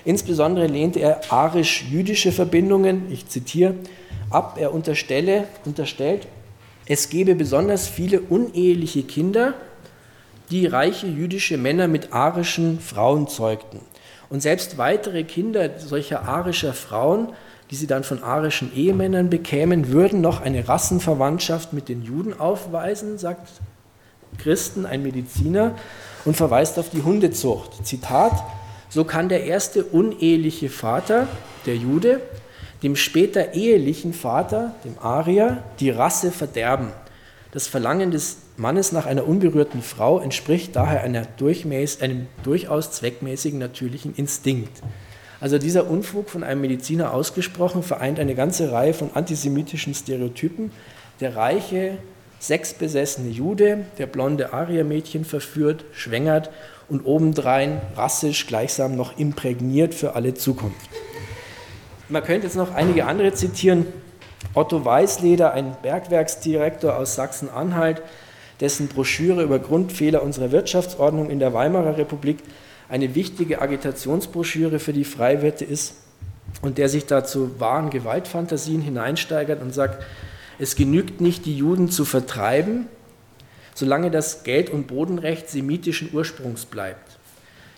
[0.03, 3.75] Insbesondere lehnte er arisch-jüdische Verbindungen, ich zitiere,
[4.29, 4.57] ab.
[4.59, 6.27] Er unterstelle, unterstellt,
[6.85, 9.53] es gebe besonders viele uneheliche Kinder,
[10.51, 13.79] die reiche jüdische Männer mit arischen Frauen zeugten.
[14.29, 17.29] Und selbst weitere Kinder solcher arischer Frauen,
[17.73, 23.17] die sie dann von arischen Ehemännern bekämen, würden noch eine Rassenverwandtschaft mit den Juden aufweisen,
[23.17, 23.49] sagt
[24.37, 25.73] Christen, ein Mediziner,
[26.23, 27.83] und verweist auf die Hundezucht.
[27.83, 28.43] Zitat,
[28.89, 31.27] so kann der erste uneheliche Vater,
[31.65, 32.21] der Jude,
[32.83, 36.89] dem später ehelichen Vater, dem Arier, die Rasse verderben.
[37.53, 44.83] Das Verlangen des Mannes nach einer unberührten Frau entspricht daher einem durchaus zweckmäßigen natürlichen Instinkt.
[45.43, 50.71] Also dieser Unfug von einem Mediziner ausgesprochen vereint eine ganze Reihe von antisemitischen Stereotypen.
[51.19, 51.97] Der reiche,
[52.39, 56.49] sexbesessene Jude, der blonde Ariermädchen verführt, schwängert
[56.87, 60.89] und obendrein rassisch gleichsam noch imprägniert für alle Zukunft.
[62.07, 63.85] Man könnte jetzt noch einige andere zitieren.
[64.53, 68.01] Otto Weißleder, ein Bergwerksdirektor aus Sachsen-Anhalt,
[68.61, 72.37] dessen Broschüre über Grundfehler unserer Wirtschaftsordnung in der Weimarer Republik
[72.93, 75.95] eine wichtige Agitationsbroschüre für die Freiwirte ist
[76.61, 80.05] und der sich dazu wahren Gewaltfantasien hineinsteigert und sagt,
[80.59, 82.85] es genügt nicht, die Juden zu vertreiben,
[83.73, 87.17] solange das Geld- und Bodenrecht semitischen Ursprungs bleibt.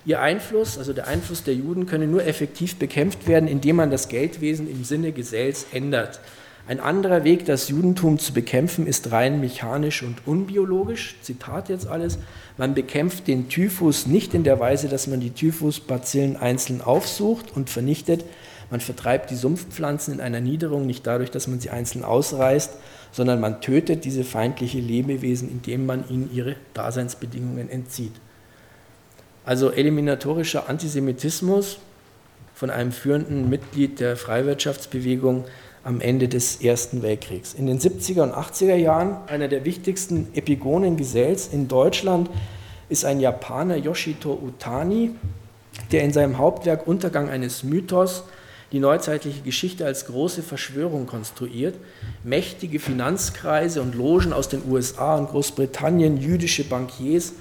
[0.05, 4.09] Ihr Einfluss, also der Einfluss der Juden, könne nur effektiv bekämpft werden, indem man das
[4.09, 6.19] Geldwesen im Sinne Gesells ändert.
[6.67, 11.15] Ein anderer Weg, das Judentum zu bekämpfen, ist rein mechanisch und unbiologisch.
[11.21, 12.17] Zitat jetzt alles.
[12.57, 17.69] Man bekämpft den Typhus nicht in der Weise, dass man die Typhusbazillen einzeln aufsucht und
[17.69, 18.25] vernichtet.
[18.71, 22.73] Man vertreibt die Sumpfpflanzen in einer Niederung nicht dadurch, dass man sie einzeln ausreißt,
[23.11, 28.13] sondern man tötet diese feindliche Lebewesen, indem man ihnen ihre Daseinsbedingungen entzieht.
[29.45, 31.77] Also eliminatorischer Antisemitismus
[32.55, 35.43] von einem führenden Mitglied der Freiwirtschaftsbewegung
[35.85, 37.53] am Ende des Ersten Weltkriegs.
[37.53, 42.27] In den 70er und 80er Jahren, einer der wichtigsten Epigonen Gesells in Deutschland,
[42.89, 45.11] ist ein Japaner, Yoshito Utani,
[45.91, 48.23] der in seinem Hauptwerk Untergang eines Mythos
[48.71, 51.75] die neuzeitliche Geschichte als große Verschwörung konstruiert.
[52.23, 57.33] Mächtige Finanzkreise und Logen aus den USA und Großbritannien, jüdische Bankiers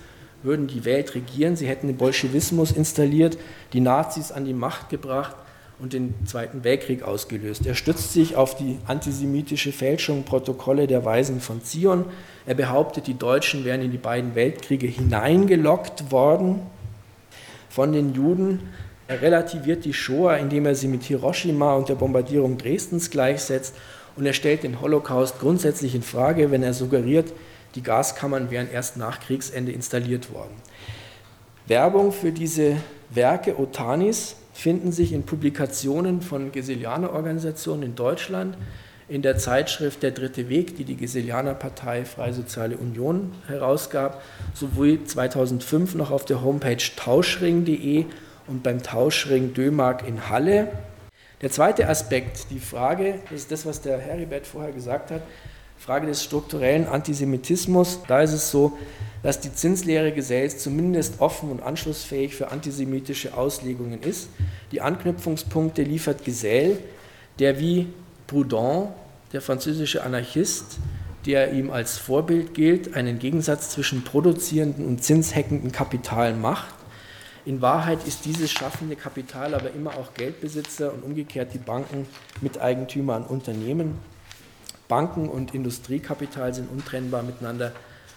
[0.42, 1.57] würden die Welt regieren.
[1.57, 3.38] Sie hätten den Bolschewismus installiert,
[3.72, 5.34] die Nazis an die Macht gebracht
[5.79, 7.66] und den Zweiten Weltkrieg ausgelöst.
[7.66, 12.05] Er stützt sich auf die antisemitische Fälschung Protokolle der Weisen von Zion.
[12.47, 16.61] Er behauptet, die Deutschen wären in die beiden Weltkriege hineingelockt worden
[17.68, 18.61] von den Juden.
[19.09, 23.75] Er relativiert die Shoah, indem er sie mit Hiroshima und der Bombardierung Dresdens gleichsetzt
[24.16, 27.33] und er stellt den Holocaust grundsätzlich in Frage, wenn er suggeriert,
[27.75, 30.55] die Gaskammern wären erst nach Kriegsende installiert worden.
[31.66, 32.77] Werbung für diese
[33.11, 38.57] Werke Otanis finden sich in Publikationen von Gesilianer-Organisationen in Deutschland,
[39.09, 44.23] in der Zeitschrift Der Dritte Weg, die die Gesilianer-Partei Freie Soziale Union herausgab,
[44.55, 48.07] sowohl 2005 noch auf der Homepage tauschring.de
[48.47, 50.69] und beim Tauschring Dömark in Halle.
[51.43, 55.23] Der zweite Aspekt, die Frage, das ist das, was der Heribert vorher gesagt hat,
[55.85, 57.99] Frage des strukturellen Antisemitismus.
[58.09, 58.72] Da ist es so,
[59.22, 64.30] dass die Zinslehre Gesells zumindest offen und anschlussfähig für antisemitische Auslegungen ist.
[64.72, 66.78] Die Anknüpfungspunkte liefert Gesell,
[67.39, 67.89] der wie
[68.26, 68.89] Proudhon,
[69.35, 70.78] der französische Anarchist,
[71.26, 76.74] der ihm als Vorbild gilt, einen Gegensatz zwischen produzierenden und zinsheckenden Kapital macht
[77.45, 82.07] In Wahrheit ist dieses schaffende Kapital aber immer auch Geldbesitzer und umgekehrt die Banken
[82.41, 84.14] Miteigentümer an Unternehmen.
[84.95, 87.72] Banken und Industriekapital sind untrennbar miteinander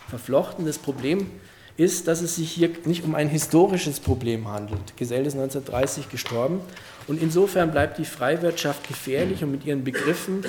[0.09, 0.67] verflochten.
[0.67, 1.31] Das Problem
[1.75, 4.95] ist, dass es sich hier nicht um ein historisches Problem handelt.
[4.95, 6.59] Gesell ist 1930 gestorben
[7.07, 10.45] und insofern bleibt die Freiwirtschaft gefährlich und mit ihren Begriffen,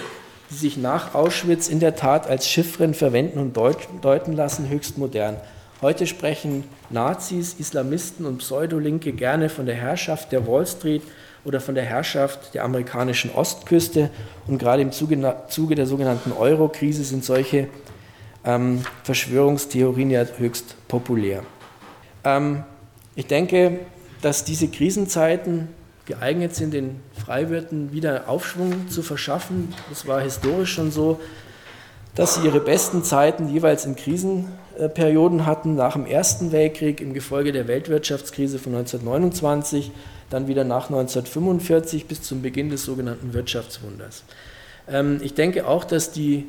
[0.50, 5.38] die sich nach Auschwitz in der Tat als Chiffren verwenden und deuten lassen, höchst modern.
[5.80, 11.04] Heute sprechen Nazis, Islamisten und Pseudolinke gerne von der Herrschaft der Wall Street
[11.48, 14.10] oder von der Herrschaft der amerikanischen Ostküste.
[14.46, 17.68] Und gerade im Zuge, Zuge der sogenannten Euro-Krise sind solche
[18.44, 21.42] ähm, Verschwörungstheorien ja höchst populär.
[22.22, 22.64] Ähm,
[23.16, 23.80] ich denke,
[24.20, 25.68] dass diese Krisenzeiten
[26.04, 29.74] geeignet sind, den Freiwirten wieder Aufschwung zu verschaffen.
[29.88, 31.18] Das war historisch schon so,
[32.14, 37.52] dass sie ihre besten Zeiten jeweils in Krisenperioden hatten, nach dem Ersten Weltkrieg im Gefolge
[37.52, 39.92] der Weltwirtschaftskrise von 1929,
[40.30, 44.24] dann wieder nach 1945 bis zum Beginn des sogenannten Wirtschaftswunders.
[44.88, 46.46] Ähm, ich denke auch, dass die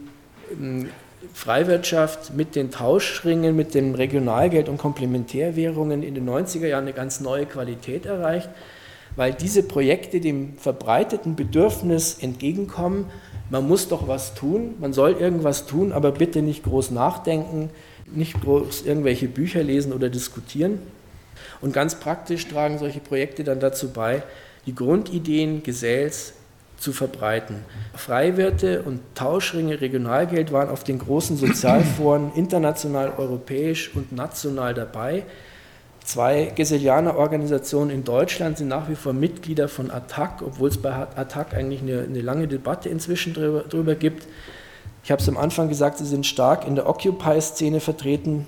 [0.52, 0.90] ähm,
[1.34, 7.20] Freiwirtschaft mit den Tauschringen, mit dem Regionalgeld und Komplementärwährungen in den 90er Jahren eine ganz
[7.20, 8.50] neue Qualität erreicht,
[9.16, 13.06] weil diese Projekte dem verbreiteten Bedürfnis entgegenkommen,
[13.50, 17.70] man muss doch was tun, man soll irgendwas tun, aber bitte nicht groß nachdenken,
[18.06, 20.80] nicht groß irgendwelche Bücher lesen oder diskutieren.
[21.62, 24.24] Und ganz praktisch tragen solche Projekte dann dazu bei,
[24.66, 26.34] die Grundideen Gesells
[26.78, 27.58] zu verbreiten.
[27.94, 35.24] Freiwirte und Tauschringe Regionalgeld waren auf den großen Sozialforen international, europäisch und national dabei.
[36.04, 41.54] Zwei Geselianer-Organisationen in Deutschland sind nach wie vor Mitglieder von ATTAC, obwohl es bei ATTAC
[41.54, 44.26] eigentlich eine, eine lange Debatte inzwischen darüber, darüber gibt.
[45.04, 48.48] Ich habe es am Anfang gesagt, sie sind stark in der Occupy-Szene vertreten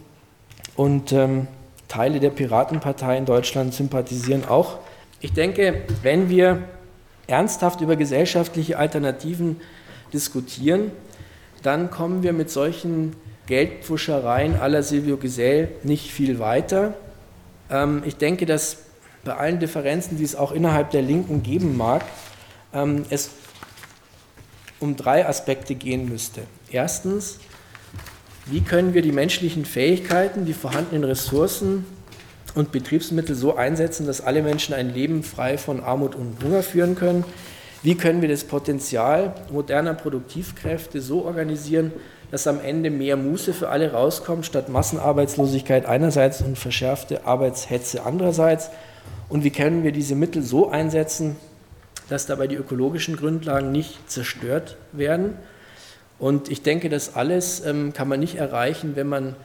[0.75, 1.47] und ähm,
[1.91, 4.79] Teile der Piratenpartei in Deutschland sympathisieren auch.
[5.19, 6.63] Ich denke, wenn wir
[7.27, 9.59] ernsthaft über gesellschaftliche Alternativen
[10.13, 10.91] diskutieren,
[11.63, 13.13] dann kommen wir mit solchen
[13.45, 16.93] Geldpfuschereien aller Silvio Gesell nicht viel weiter.
[17.69, 18.77] Ähm, ich denke, dass
[19.25, 22.05] bei allen Differenzen, die es auch innerhalb der Linken geben mag,
[22.73, 23.31] ähm, es
[24.79, 26.43] um drei Aspekte gehen müsste.
[26.71, 27.39] Erstens,
[28.45, 31.85] wie können wir die menschlichen Fähigkeiten, die vorhandenen Ressourcen
[32.55, 36.95] und Betriebsmittel so einsetzen, dass alle Menschen ein Leben frei von Armut und Hunger führen
[36.95, 37.23] können?
[37.83, 41.91] Wie können wir das Potenzial moderner Produktivkräfte so organisieren,
[42.29, 48.69] dass am Ende mehr Muße für alle rauskommt, statt Massenarbeitslosigkeit einerseits und verschärfte Arbeitshetze andererseits?
[49.29, 51.35] Und wie können wir diese Mittel so einsetzen,
[52.09, 55.35] dass dabei die ökologischen Grundlagen nicht zerstört werden?
[56.21, 59.35] Und ich denke, das alles ähm, kann man nicht erreichen, wenn man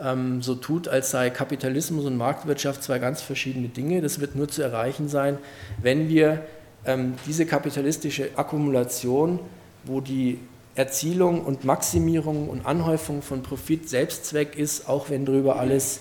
[0.00, 4.00] ähm, so tut, als sei Kapitalismus und Marktwirtschaft zwei ganz verschiedene Dinge.
[4.00, 5.38] Das wird nur zu erreichen sein,
[5.82, 6.42] wenn wir
[6.86, 9.40] ähm, diese kapitalistische Akkumulation,
[9.82, 10.38] wo die
[10.76, 15.98] Erzielung und Maximierung und Anhäufung von Profit Selbstzweck ist, auch wenn darüber alles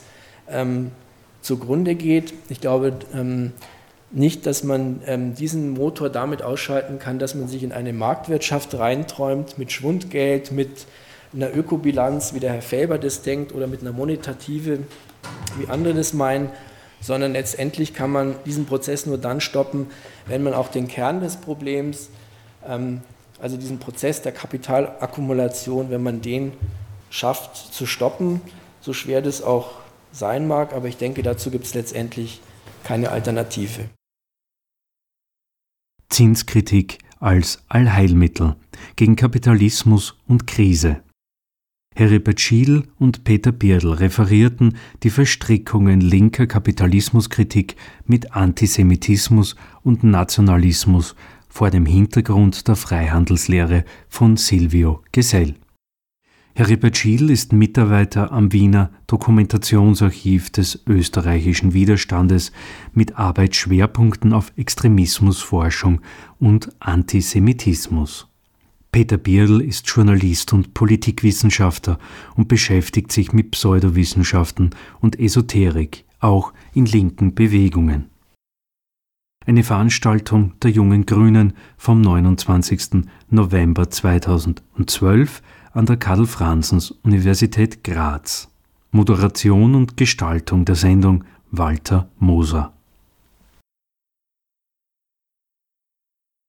[0.47, 0.91] ähm,
[1.41, 2.35] zugrunde geht.
[2.49, 3.53] Ich glaube ähm,
[4.11, 8.73] nicht, dass man ähm, diesen Motor damit ausschalten kann, dass man sich in eine Marktwirtschaft
[8.75, 10.87] reinträumt mit Schwundgeld, mit
[11.33, 14.79] einer Ökobilanz, wie der Herr Felber das denkt, oder mit einer Monetative,
[15.59, 16.49] wie andere das meinen,
[17.01, 19.87] sondern letztendlich kann man diesen Prozess nur dann stoppen,
[20.25, 22.09] wenn man auch den Kern des Problems
[22.67, 23.01] ähm,
[23.41, 26.53] also diesen Prozess der Kapitalakkumulation, wenn man den
[27.09, 28.41] schafft zu stoppen,
[28.81, 29.71] so schwer das auch
[30.11, 32.41] sein mag, aber ich denke, dazu gibt es letztendlich
[32.83, 33.85] keine Alternative.
[36.09, 38.55] Zinskritik als Allheilmittel
[38.95, 41.01] gegen Kapitalismus und Krise.
[41.95, 51.15] Heribert Schiedl und Peter Birdl referierten die Verstrickungen linker Kapitalismuskritik mit Antisemitismus und Nationalismus
[51.49, 55.55] vor dem Hintergrund der Freihandelslehre von Silvio Gesell.
[56.59, 62.51] Heribert Schiedl ist Mitarbeiter am Wiener Dokumentationsarchiv des österreichischen Widerstandes
[62.91, 66.01] mit Arbeitsschwerpunkten auf Extremismusforschung
[66.37, 68.27] und Antisemitismus.
[68.91, 71.97] Peter Bierl ist Journalist und Politikwissenschaftler
[72.35, 78.09] und beschäftigt sich mit Pseudowissenschaften und Esoterik, auch in linken Bewegungen
[79.49, 83.03] eine Veranstaltung der Jungen Grünen vom 29.
[83.31, 85.41] November 2012
[85.79, 88.49] an der Karl-Franzens-Universität Graz.
[88.91, 92.73] Moderation und Gestaltung der Sendung Walter Moser.